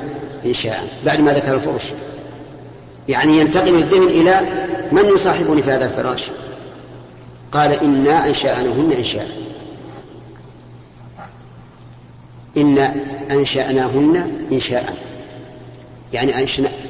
إنشاء. 0.45 0.87
بعد 1.05 1.19
ما 1.19 1.33
ذكر 1.33 1.55
الفرش. 1.55 1.83
يعني 3.07 3.39
ينتقل 3.39 3.75
الذهن 3.75 4.07
إلى 4.07 4.41
من 4.91 5.05
يصاحبني 5.05 5.61
في 5.61 5.71
هذا 5.71 5.85
الفراش؟ 5.85 6.27
قال 7.51 7.73
إنا 7.73 8.27
أنشأناهن 8.27 8.91
إنشاء. 8.97 9.27
إنا 12.57 12.95
أنشأناهن 13.31 14.31
إنشاء. 14.51 15.14
يعني 16.15 16.47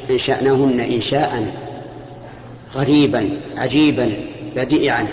أنشأناهن 0.10 0.80
إنشاء 0.80 1.54
غريبا 2.76 3.30
عجيبا 3.58 4.18
بديعا. 4.56 5.08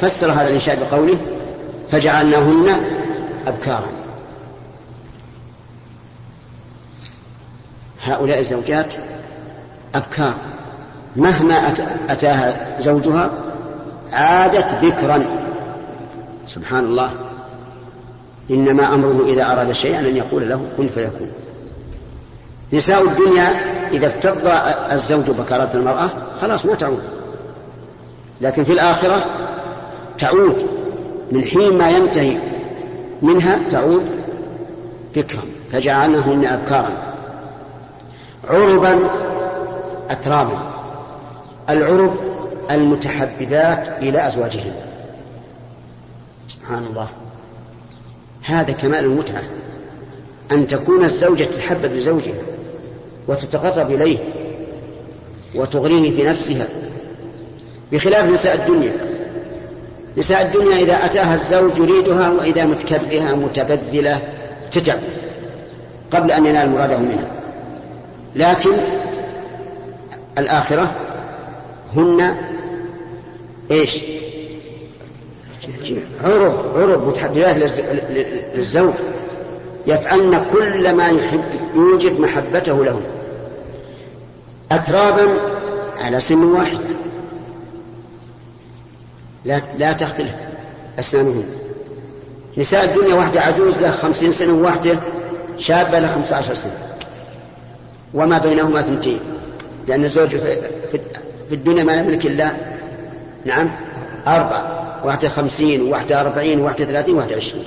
فسر 0.00 0.32
هذا 0.32 0.48
الإنشاء 0.48 0.78
بقوله 0.80 1.18
فجعلناهن 1.90 2.80
أبكارا. 3.46 3.88
هؤلاء 8.02 8.38
الزوجات 8.38 8.94
أبكار. 9.94 10.34
مهما 11.16 11.72
أتاها 12.08 12.76
زوجها 12.80 13.30
عادت 14.12 14.74
بكرا. 14.82 15.26
سبحان 16.46 16.84
الله. 16.84 17.10
إنما 18.50 18.94
أمره 18.94 19.24
إذا 19.28 19.52
أراد 19.52 19.72
شيئا 19.72 20.00
أن 20.00 20.16
يقول 20.16 20.48
له 20.48 20.66
كن 20.76 20.88
فيكون. 20.88 21.30
نساء 22.72 23.02
الدنيا 23.02 23.78
إذا 23.92 24.06
افترض 24.06 24.46
الزوج 24.92 25.30
بكارة 25.30 25.70
المرأة 25.74 26.10
خلاص 26.40 26.66
ما 26.66 26.74
تعود. 26.74 27.02
لكن 28.40 28.64
في 28.64 28.72
الآخرة 28.72 29.24
تعود. 30.18 30.66
من 31.32 31.44
حين 31.44 31.78
ما 31.78 31.90
ينتهي 31.90 32.36
منها 33.22 33.58
تعود 33.70 34.06
بكرا 35.16 35.42
فجعلناهن 35.72 36.44
أبكارا. 36.44 36.90
عربا 38.48 38.98
أترابا. 40.10 40.58
العرب 41.70 42.14
المتحببات 42.70 43.88
إلى 43.88 44.26
أزواجهن. 44.26 44.74
سبحان 46.48 46.86
الله. 46.86 47.08
هذا 48.42 48.72
كمال 48.72 49.04
المتعة. 49.04 49.42
أن 50.52 50.66
تكون 50.66 51.04
الزوجة 51.04 51.44
تتحبب 51.44 51.92
لزوجها. 51.92 52.57
وتتقرب 53.28 53.90
إليه 53.90 54.18
وتغريه 55.54 56.16
في 56.16 56.28
نفسها 56.28 56.66
بخلاف 57.92 58.30
نساء 58.30 58.54
الدنيا. 58.54 58.92
نساء 60.16 60.42
الدنيا 60.42 60.76
إذا 60.76 61.04
أتاها 61.04 61.34
الزوج 61.34 61.78
يريدها 61.78 62.30
وإذا 62.30 62.66
متكبهة 62.66 63.34
متبذلة 63.34 64.22
تتعب 64.72 64.98
قبل 66.10 66.32
أن 66.32 66.46
ينال 66.46 66.70
مراده 66.70 66.98
منها. 66.98 67.30
لكن 68.36 68.72
الآخرة 70.38 70.94
هن 71.96 72.36
إيش؟ 73.70 73.98
عرب 76.24 76.54
عرب 76.76 77.08
متحببات 77.08 77.56
للزوج 78.54 78.94
يفعلن 79.86 80.44
كل 80.52 80.92
ما 80.92 81.08
يحب 81.08 81.44
يوجب 81.74 82.20
محبته 82.20 82.84
لهن. 82.84 83.02
أترابا 84.72 85.28
على 86.00 86.20
سن 86.20 86.44
واحدة 86.44 86.78
لا, 89.44 89.62
لا 89.78 89.92
تختلف. 89.92 90.34
أسنانهن 90.98 91.44
نساء 92.58 92.84
الدنيا 92.84 93.14
واحدة 93.14 93.40
عجوز 93.40 93.78
له 93.78 93.90
خمسين 93.90 94.32
سنة 94.32 94.52
وواحدة 94.52 94.98
شابة 95.58 95.98
له 95.98 96.08
خمسة 96.08 96.36
عشر 96.36 96.54
سنة. 96.54 96.96
وما 98.14 98.38
بينهما 98.38 98.82
ثنتين 98.82 99.20
لأن 99.88 100.04
الزوج 100.04 100.28
في 101.48 101.52
الدنيا 101.52 101.84
ما 101.84 101.94
يملك 101.94 102.26
إلا 102.26 102.52
نعم 103.44 103.70
أربع 104.26 104.62
واحدة 105.04 105.28
خمسين 105.28 105.82
وواحدة 105.82 106.20
أربعين 106.20 106.60
وواحدة 106.60 106.84
ثلاثين 106.84 107.14
وواحدة 107.14 107.36
عشرين. 107.36 107.64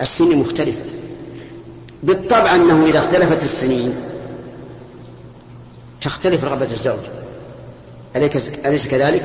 السن 0.00 0.36
مختلفة 0.36 0.84
بالطبع 2.02 2.54
أنه 2.54 2.86
إذا 2.86 2.98
اختلفت 2.98 3.42
السنين 3.42 3.94
تختلف 6.00 6.44
رغبة 6.44 6.64
الزوج. 6.64 6.98
أليس 8.66 8.88
كذلك؟ 8.88 9.22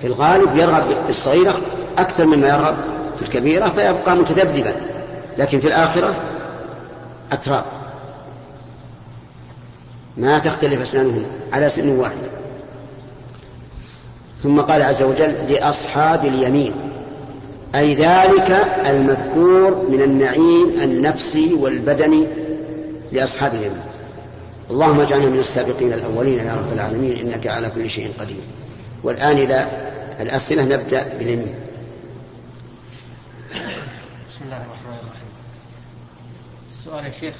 في 0.00 0.06
الغالب 0.06 0.56
يرغب 0.56 1.06
بالصغيرة 1.06 1.54
أكثر 1.98 2.24
مما 2.24 2.48
يرغب 2.48 2.76
في 3.16 3.22
الكبيرة 3.22 3.68
فيبقى 3.68 4.16
متذبذبا. 4.16 4.72
لكن 5.38 5.60
في 5.60 5.66
الآخرة 5.68 6.14
أتراب 7.32 7.64
ما 10.16 10.38
تختلف 10.38 10.82
أسنانهم 10.82 11.24
على 11.52 11.68
سن 11.68 11.88
واحد. 11.88 12.14
ثم 14.42 14.60
قال 14.60 14.82
عز 14.82 15.02
وجل 15.02 15.34
لأصحاب 15.48 16.24
اليمين 16.24 16.72
أي 17.74 17.94
ذلك 17.94 18.66
المذكور 18.86 19.86
من 19.90 20.02
النعيم 20.02 20.80
النفسي 20.82 21.54
والبدني 21.54 22.26
لأصحاب 23.12 23.54
اليمين. 23.54 23.80
اللهم 24.70 25.00
اجعلنا 25.00 25.28
من 25.28 25.38
السابقين 25.38 25.92
الأولين 25.92 26.38
يا 26.38 26.54
رب 26.54 26.72
العالمين 26.72 27.18
إنك 27.18 27.46
على 27.46 27.70
كل 27.70 27.90
شيء 27.90 28.12
قدير. 28.20 28.42
والآن 29.02 29.36
إلى 29.36 29.90
الأسئلة 30.20 30.64
نبدأ 30.64 31.18
باليمين. 31.18 31.54
بسم 34.28 34.44
الله 34.44 34.56
الرحمن 34.56 34.98
الرحيم. 35.02 35.24
السؤال 36.70 37.04
يا 37.04 37.10
شيخ 37.10 37.34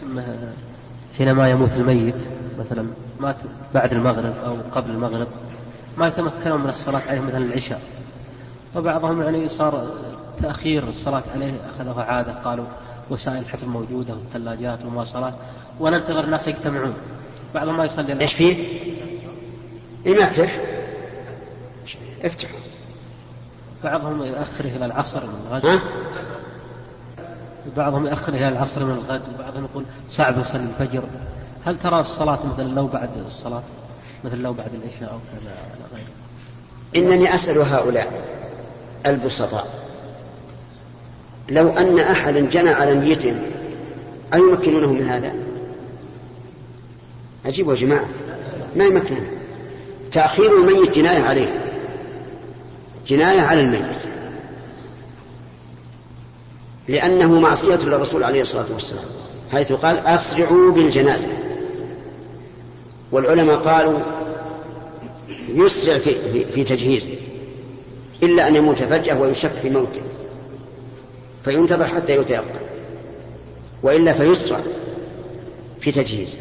حينما 1.18 1.50
يموت 1.50 1.72
الميت 1.76 2.20
مثلا 2.58 2.87
مات 3.20 3.37
بعد 3.74 3.92
المغرب 3.92 4.34
أو 4.44 4.56
قبل 4.72 4.90
المغرب 4.90 5.28
ما 5.98 6.06
يتمكنون 6.08 6.60
من 6.60 6.68
الصلاة 6.68 7.02
عليه 7.08 7.20
مثلا 7.20 7.38
العشاء؟ 7.38 7.80
وبعضهم 8.76 9.22
يعني 9.22 9.48
صار 9.48 9.88
تأخير 10.42 10.88
الصلاة 10.88 11.22
عليه 11.34 11.52
أخذه 11.74 12.00
عادة 12.00 12.32
قالوا 12.32 12.64
وسائل 13.11 13.38
الحفظ 13.38 13.64
موجودة 13.64 14.14
والثلاجات 14.14 14.85
والمواصلات 14.85 15.35
وننتظر 15.81 16.25
الناس 16.25 16.49
يجتمعون. 16.49 16.95
بعضهم 17.55 17.77
ما 17.77 17.85
يصلي 17.85 18.21
إيش 18.21 18.33
فيه؟ 18.33 18.57
إيه 20.07 20.25
افتح 20.25 20.57
افتح. 22.25 22.49
بعضهم 23.85 24.23
يأخره 24.23 24.77
إلى 24.77 24.87
العصر 24.87 25.27
من 25.27 25.47
الغد. 25.47 25.67
ها؟ 25.67 25.81
بعضهم 27.77 28.07
يأخر 28.07 28.35
إلى 28.35 28.49
العصر 28.49 28.85
من 28.85 28.93
الغد 28.93 29.23
وبعضهم 29.35 29.64
يقول 29.64 29.85
صعب 30.11 30.38
يصلي 30.38 30.62
الفجر. 30.62 31.03
هل 31.67 31.79
ترى 31.79 32.01
الصلاة 32.01 32.38
مثلا 32.53 32.69
لو 32.69 32.87
بعد 32.87 33.11
الصلاة؟ 33.27 33.62
مثل 34.25 34.38
لو 34.38 34.53
بعد 34.53 34.71
العشاء 34.75 35.12
أو 35.12 35.19
كذا 35.19 35.55
إنني 36.97 37.35
أسأل 37.35 37.59
هؤلاء 37.59 38.12
البسطاء. 39.07 39.67
لو 41.48 41.70
أن 41.70 41.98
أحدا 41.98 42.40
جنى 42.40 42.70
على 42.70 42.94
ميت 42.94 43.24
أيمكنونه 44.35 44.92
من 44.92 45.02
هذا؟ 45.02 45.33
عجيب 47.44 47.68
يا 47.68 47.74
جماعة 47.74 48.09
ما 48.76 48.85
يمكنونه 48.85 49.30
تأخير 50.12 50.57
الميت 50.59 50.98
جناية 50.98 51.22
عليه 51.22 51.64
جناية 53.07 53.40
على 53.40 53.61
الميت. 53.61 53.83
لأنه 56.88 57.40
معصية 57.40 57.76
للرسول 57.76 58.24
عليه 58.24 58.42
الصلاة 58.42 58.66
والسلام 58.72 59.04
حيث 59.52 59.72
قال 59.72 59.98
أسرعوا 59.98 60.72
بالجنازة. 60.72 61.28
والعلماء 63.12 63.57
قالوا 63.57 63.98
يسرع 65.48 65.98
في, 65.98 66.14
في, 66.33 66.44
في 66.44 66.64
تجهيزه 66.64 67.14
إلا 68.22 68.48
أن 68.48 68.57
يموت 68.57 68.83
فجأة 68.83 69.20
ويشك 69.20 69.52
في 69.62 69.70
موته. 69.70 70.00
فينتظر 71.44 71.85
حتى 71.85 72.16
يتيقن 72.16 72.44
وإلا 73.83 74.12
فيسرع 74.12 74.59
في 75.80 75.92
تجهيزه 75.92 76.38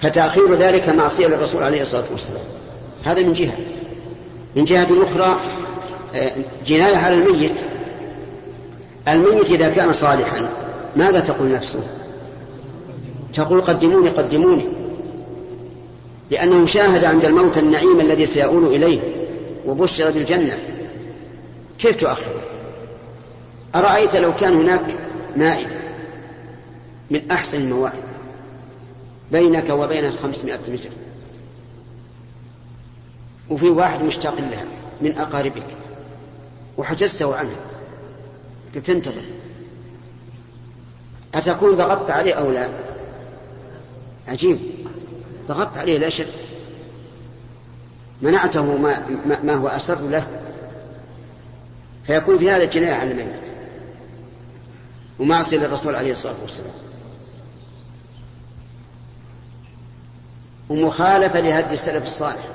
فتأخير 0.00 0.54
ذلك 0.54 0.88
معصية 0.88 1.26
للرسول 1.26 1.62
عليه 1.62 1.82
الصلاة 1.82 2.04
والسلام. 2.10 2.42
هذا 3.04 3.22
من 3.22 3.32
جهة. 3.32 3.56
من 4.56 4.64
جهة 4.64 4.88
أخرى 5.02 5.36
آه، 6.14 6.32
جناية 6.66 6.96
على 6.96 7.14
الميت. 7.14 7.60
الميت 9.08 9.50
إذا 9.50 9.68
كان 9.68 9.92
صالحا 9.92 10.48
ماذا 10.96 11.20
تقول 11.20 11.52
نفسه؟ 11.52 11.80
تقول 13.34 13.60
قدموني 13.60 14.08
قدموني. 14.08 14.64
لأنه 16.30 16.66
شاهد 16.66 17.04
عند 17.04 17.24
الموت 17.24 17.58
النعيم 17.58 18.00
الذي 18.00 18.26
سيؤول 18.26 18.66
إليه 18.66 19.00
وبشر 19.66 20.10
بالجنة. 20.10 20.58
كيف 21.78 21.96
تؤخره؟ 21.96 22.40
أرأيت 23.74 24.16
لو 24.16 24.36
كان 24.36 24.52
هناك 24.52 24.96
مائدة 25.36 25.76
من 27.10 27.30
أحسن 27.30 27.60
الموائد 27.60 28.02
بينك 29.32 29.70
وبين 29.70 30.12
خمسمائة 30.12 30.60
متر 30.68 30.90
وفي 33.50 33.68
واحد 33.68 34.02
مشتاق 34.02 34.34
لها 34.34 34.64
من 35.00 35.18
أقاربك 35.18 35.66
وحجزته 36.78 37.36
عنها. 37.36 37.56
قلت 38.74 38.90
انتظر. 38.90 39.22
أتكون 41.34 41.74
ضغطت 41.74 42.10
عليه 42.10 42.34
أو 42.34 42.50
لا؟ 42.50 42.68
عجيب. 44.28 44.58
ضغطت 45.48 45.78
عليه 45.78 45.98
لا 45.98 46.08
شك. 46.08 46.26
منعته 48.22 48.76
ما, 48.76 49.06
ما 49.42 49.54
هو 49.54 49.68
أسر 49.68 50.08
له. 50.08 50.26
فيكون 52.06 52.38
في 52.38 52.50
هذا 52.50 52.64
جناية 52.64 52.92
على 52.92 53.10
الميت. 53.10 53.54
ومعصية 55.18 55.58
للرسول 55.58 55.94
عليه 55.94 56.12
الصلاة 56.12 56.40
والسلام. 56.42 56.74
ومخالفة 60.68 61.40
لهدي 61.40 61.74
السلف 61.74 62.04
الصالح. 62.04 62.48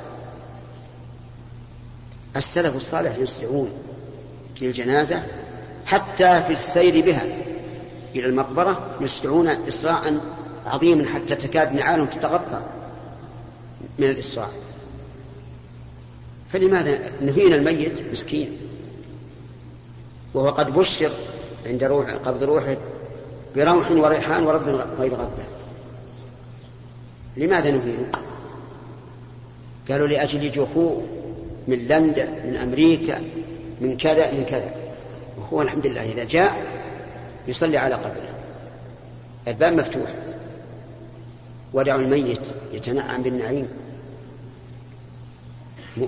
السلف 2.35 2.75
الصالح 2.75 3.17
يسرعون 3.17 3.71
للجنازة 4.61 5.23
حتى 5.85 6.41
في 6.41 6.53
السير 6.53 7.05
بها 7.05 7.25
إلى 8.15 8.25
المقبرة 8.25 8.95
يسرعون 9.01 9.47
إسراعا 9.47 10.21
عظيما 10.65 11.07
حتى 11.07 11.35
تكاد 11.35 11.73
نعالهم 11.73 12.05
تتغطى 12.05 12.61
من 13.99 14.07
الإسراع 14.07 14.47
فلماذا 16.53 16.99
نهينا 17.21 17.55
الميت 17.55 18.11
مسكين؟ 18.11 18.57
وهو 20.33 20.49
قد 20.49 20.73
بشر 20.73 21.11
عند 21.65 21.83
روح 21.83 22.09
قبض 22.09 22.43
روحه 22.43 22.77
بروح 23.55 23.91
وريحان 23.91 24.43
ورب 24.43 24.67
غير 24.99 25.13
غضبه 25.13 25.43
لماذا 27.37 27.71
نهينه 27.71 28.11
قالوا 29.89 30.07
لأجل 30.07 30.43
يجوا 30.43 31.01
من 31.67 31.87
لندن 31.87 32.29
من 32.45 32.55
أمريكا 32.55 33.21
من 33.81 33.97
كذا 33.97 34.31
من 34.31 34.45
كذا. 34.45 34.73
وهو 35.37 35.61
الحمد 35.61 35.87
لله 35.87 36.11
إذا 36.11 36.23
جاء 36.23 36.65
يصلي 37.47 37.77
على 37.77 37.95
قبره. 37.95 38.33
الباب 39.47 39.73
مفتوح. 39.73 40.13
ودعوا 41.73 42.01
الميت 42.01 42.47
يتنعم 42.73 43.21
بالنعيم. 43.21 43.67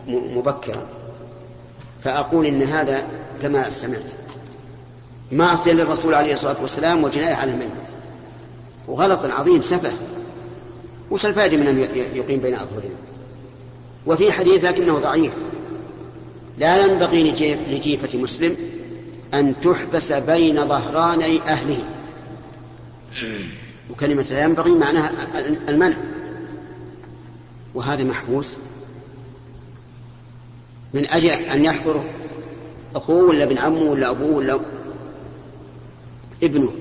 مبكرا. 0.08 0.88
فأقول 2.04 2.46
إن 2.46 2.64
هذا 2.64 3.04
كما 3.42 3.70
سمعت. 3.70 4.12
معصية 5.32 5.72
للرسول 5.72 6.14
عليه 6.14 6.34
الصلاة 6.34 6.62
والسلام 6.62 7.04
وجناية 7.04 7.34
على 7.34 7.52
الميت. 7.52 7.70
وغلط 8.88 9.26
عظيم 9.26 9.62
سفه. 9.62 9.92
وش 11.12 11.26
الفائدة 11.26 11.58
من 11.58 11.68
أن 11.68 11.78
يقيم 12.16 12.40
بين 12.40 12.54
أظهرنا؟ 12.54 12.96
وفي 14.06 14.32
حديث 14.32 14.66
لكنه 14.66 15.00
ضعيف. 15.00 15.34
لا 16.58 16.86
ينبغي 16.86 17.32
لجيفة 17.72 18.18
مسلم 18.18 18.56
أن 19.34 19.56
تحبس 19.62 20.12
بين 20.12 20.68
ظهراني 20.68 21.42
أهله. 21.42 21.84
وكلمة 23.92 24.26
لا 24.32 24.44
ينبغي 24.44 24.72
معناها 24.72 25.12
المنع. 25.70 25.98
وهذا 27.74 28.04
محبوس. 28.04 28.58
من 30.94 31.10
أجل 31.10 31.30
أن 31.30 31.66
يحضر 31.66 32.04
أخوه 32.96 33.24
ولا 33.24 33.44
ابن 33.44 33.58
عمه 33.58 33.82
ولا 33.82 34.10
أبوه 34.10 34.36
ولا 34.36 34.60
ابنه. 36.44 36.72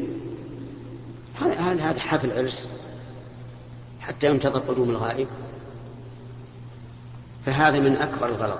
هذا 1.40 1.81
هذا 1.81 2.01
حفل 2.01 2.33
عرس. 2.33 2.68
حتى 4.01 4.27
ينتظر 4.27 4.61
قدوم 4.61 4.90
الغائب. 4.90 5.29
فهذا 7.46 7.79
من 7.79 7.96
أكبر 7.96 8.29
الغلط. 8.29 8.59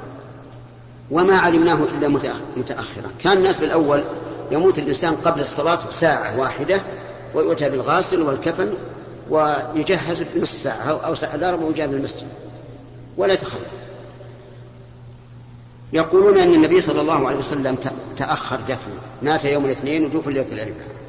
وما 1.11 1.37
علمناه 1.37 1.85
إلا 1.85 2.09
متأخرا. 2.57 3.11
كان 3.19 3.39
الناس 3.39 3.57
بالأول 3.57 4.05
يموت 4.51 4.79
الإنسان 4.79 5.15
قبل 5.15 5.41
الصلاة 5.41 5.91
ساعة 5.91 6.41
واحدة 6.41 6.83
ويؤتى 7.35 7.69
بالغاسل 7.71 8.23
والكفن 8.23 8.75
ويجهز 9.31 10.23
بنص 10.23 10.53
ساعة 10.53 11.07
أو 11.07 11.15
ساعة 11.15 11.37
إلا 11.37 11.55
ويجاب 11.55 11.95
المسجد 11.95 12.27
ولا 13.17 13.33
يتخلف 13.33 13.73
يقولون 15.93 16.39
أن 16.39 16.55
النبي 16.55 16.81
صلى 16.81 17.01
الله 17.01 17.29
عليه 17.29 17.39
وسلم 17.39 17.77
تأخر 18.17 18.57
دفنه 18.57 19.01
مات 19.23 19.45
يوم 19.45 19.65
الاثنين 19.65 20.05
وجوف 20.05 20.29
الليلة 20.29 20.53
الأربعاء 20.53 21.01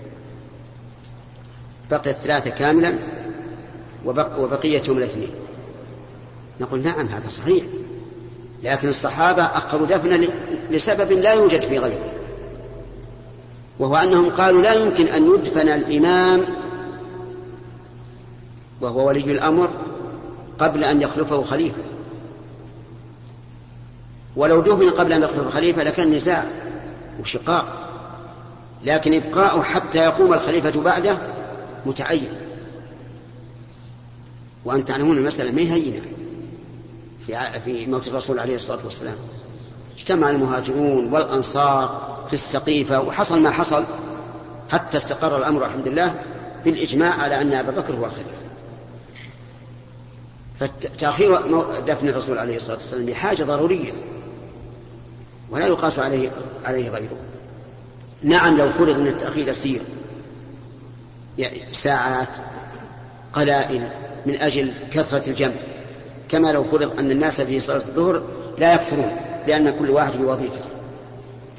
بقيت 1.91 2.15
ثلاثة 2.15 2.49
كاملا 2.49 2.93
وبق 4.05 4.39
وبقية 4.39 4.81
يوم 4.87 4.97
الاثنين. 4.97 5.29
نقول 6.61 6.81
نعم 6.81 7.07
هذا 7.07 7.29
صحيح. 7.29 7.63
لكن 8.63 8.87
الصحابة 8.87 9.43
أخروا 9.43 9.87
دفنه 9.87 10.29
لسبب 10.69 11.11
لا 11.11 11.33
يوجد 11.33 11.61
في 11.61 11.79
غيره. 11.79 12.13
وهو 13.79 13.95
أنهم 13.95 14.29
قالوا 14.29 14.61
لا 14.61 14.73
يمكن 14.73 15.07
أن 15.07 15.33
يدفن 15.33 15.67
الإمام 15.67 16.45
وهو 18.81 19.07
ولي 19.07 19.31
الأمر 19.31 19.69
قبل 20.59 20.83
أن 20.83 21.01
يخلفه 21.01 21.43
خليفة. 21.43 21.81
ولو 24.35 24.61
دفن 24.61 24.89
قبل 24.89 25.13
أن 25.13 25.23
يخلف 25.23 25.47
الخليفة 25.47 25.83
لكان 25.83 26.13
نزاع 26.13 26.45
وشقاق. 27.21 27.77
لكن 28.83 29.13
إبقاؤه 29.13 29.63
حتى 29.63 29.97
يقوم 29.97 30.33
الخليفة 30.33 30.81
بعده 30.81 31.17
متعين. 31.85 32.29
وأن 34.65 34.85
تعلمون 34.85 35.17
المسألة 35.17 35.51
ما 35.51 35.61
هينة 35.61 36.01
في 37.27 37.61
في 37.65 37.85
موت 37.85 38.07
الرسول 38.07 38.39
عليه 38.39 38.55
الصلاة 38.55 38.79
والسلام. 38.85 39.15
اجتمع 39.97 40.29
المهاجرون 40.29 41.13
والأنصار 41.13 42.01
في 42.27 42.33
السقيفة 42.33 43.01
وحصل 43.01 43.41
ما 43.41 43.51
حصل 43.51 43.83
حتى 44.71 44.97
استقر 44.97 45.37
الأمر 45.37 45.65
الحمد 45.65 45.87
لله 45.87 46.15
بالإجماع 46.65 47.13
على 47.13 47.41
أن 47.41 47.53
أبا 47.53 47.71
بكر 47.71 47.93
هو 47.93 48.05
الخليفة. 48.05 48.41
فتأخير 50.59 51.35
دفن 51.79 52.07
الرسول 52.07 52.37
عليه 52.37 52.55
الصلاة 52.55 52.75
والسلام 52.75 53.05
بحاجة 53.05 53.43
ضرورية. 53.43 53.91
ولا 55.51 55.67
يقاس 55.67 55.99
عليه 55.99 56.29
عليه 56.65 56.89
غيره. 56.89 57.17
نعم 58.23 58.57
لو 58.57 58.71
فرض 58.71 58.99
أن 58.99 59.07
التأخير 59.07 59.47
يسير 59.47 59.81
ساعات 61.71 62.27
قلائل 63.33 63.89
من 64.25 64.35
أجل 64.35 64.73
كثرة 64.91 65.29
الجمع. 65.29 65.53
كما 66.29 66.51
لو 66.51 66.63
فرض 66.63 66.99
أن 66.99 67.11
الناس 67.11 67.41
في 67.41 67.59
صلاة 67.59 67.77
الظهر 67.77 68.23
لا 68.57 68.73
يكثرون 68.73 69.15
لأن 69.47 69.77
كل 69.79 69.89
واحد 69.89 70.17
بوظيفته. 70.17 70.69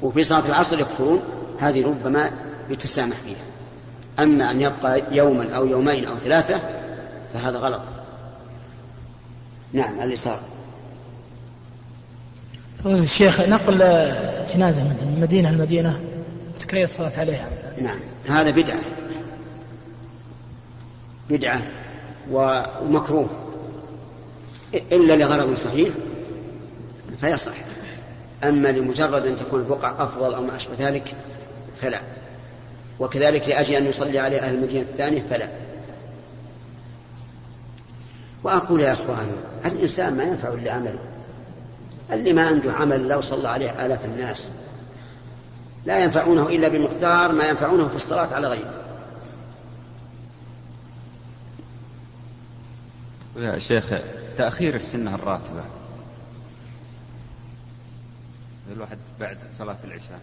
وفي 0.01 0.23
صلاة 0.23 0.47
العصر 0.47 0.79
يكثرون 0.79 1.21
هذه 1.59 1.85
ربما 1.85 2.31
يتسامح 2.69 3.15
فيها. 3.15 3.43
أما 4.19 4.51
أن 4.51 4.61
يبقى 4.61 5.03
يوما 5.11 5.53
أو 5.55 5.65
يومين 5.65 6.05
أو 6.07 6.17
ثلاثة 6.17 6.59
فهذا 7.33 7.57
غلط. 7.57 7.81
نعم 9.73 9.99
اليسار. 9.99 10.39
الشيخ 12.85 13.41
نقل 13.41 13.77
جنازة 14.53 14.83
مثلا 14.83 15.05
من 15.05 15.17
مدينة 15.21 15.51
لمدينة 15.51 15.99
تكرير 16.59 16.83
الصلاة 16.83 17.19
عليها. 17.19 17.49
نعم. 17.81 17.99
هذا 18.27 18.51
بدعة. 18.51 18.79
بدعة 21.29 21.61
ومكروه. 22.31 23.27
إلا 24.73 25.13
لغرض 25.13 25.55
صحيح 25.55 25.89
فيصح. 27.21 27.53
أما 28.43 28.67
لمجرد 28.67 29.25
أن 29.25 29.37
تكون 29.37 29.59
البقعة 29.59 30.03
أفضل 30.03 30.33
أو 30.33 30.41
ما 30.41 30.55
أشبه 30.55 30.75
ذلك 30.79 31.15
فلا. 31.75 32.01
وكذلك 32.99 33.47
لأجل 33.47 33.75
أن 33.75 33.85
يصلي 33.85 34.19
عليه 34.19 34.39
أهل 34.39 34.55
المدينة 34.55 34.81
الثانية 34.81 35.23
فلا. 35.29 35.47
وأقول 38.43 38.81
يا 38.81 38.93
أخوان 38.93 39.31
الإنسان 39.65 40.17
ما 40.17 40.23
ينفع 40.23 40.49
إلا 40.53 40.71
عمله. 40.71 41.12
اللي 42.13 42.33
ما 42.33 42.47
عنده 42.47 42.73
عمل 42.73 43.07
لو 43.07 43.21
صلى 43.21 43.49
عليه 43.49 43.85
آلاف 43.85 44.05
الناس. 44.05 44.49
لا 45.85 46.03
ينفعونه 46.03 46.47
إلا 46.47 46.67
بمقدار 46.67 47.31
ما 47.31 47.43
ينفعونه 47.43 47.87
في 47.87 47.95
الصلاة 47.95 48.33
على 48.33 48.47
غيره. 48.47 48.83
يا 53.35 53.59
شيخ 53.59 53.93
تأخير 54.37 54.75
السنة 54.75 55.15
الراتبة. 55.15 55.63
الواحد 58.71 58.97
بعد 59.19 59.37
صلاة 59.51 59.77
العشاء 59.83 60.19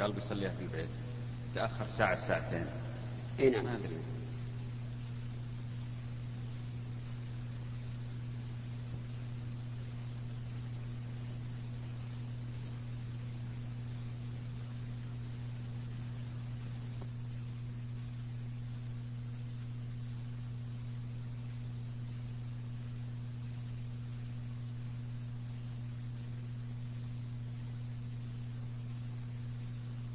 قال 0.00 0.12
بيصليها 0.12 0.50
في 0.50 0.62
البيت 0.64 0.88
تأخر 1.54 1.86
ساعة 1.98 2.16
ساعتين. 2.16 2.66
إي 3.40 3.50
نعم. 3.50 3.64
ما 3.64 3.74
أدري. 3.74 4.17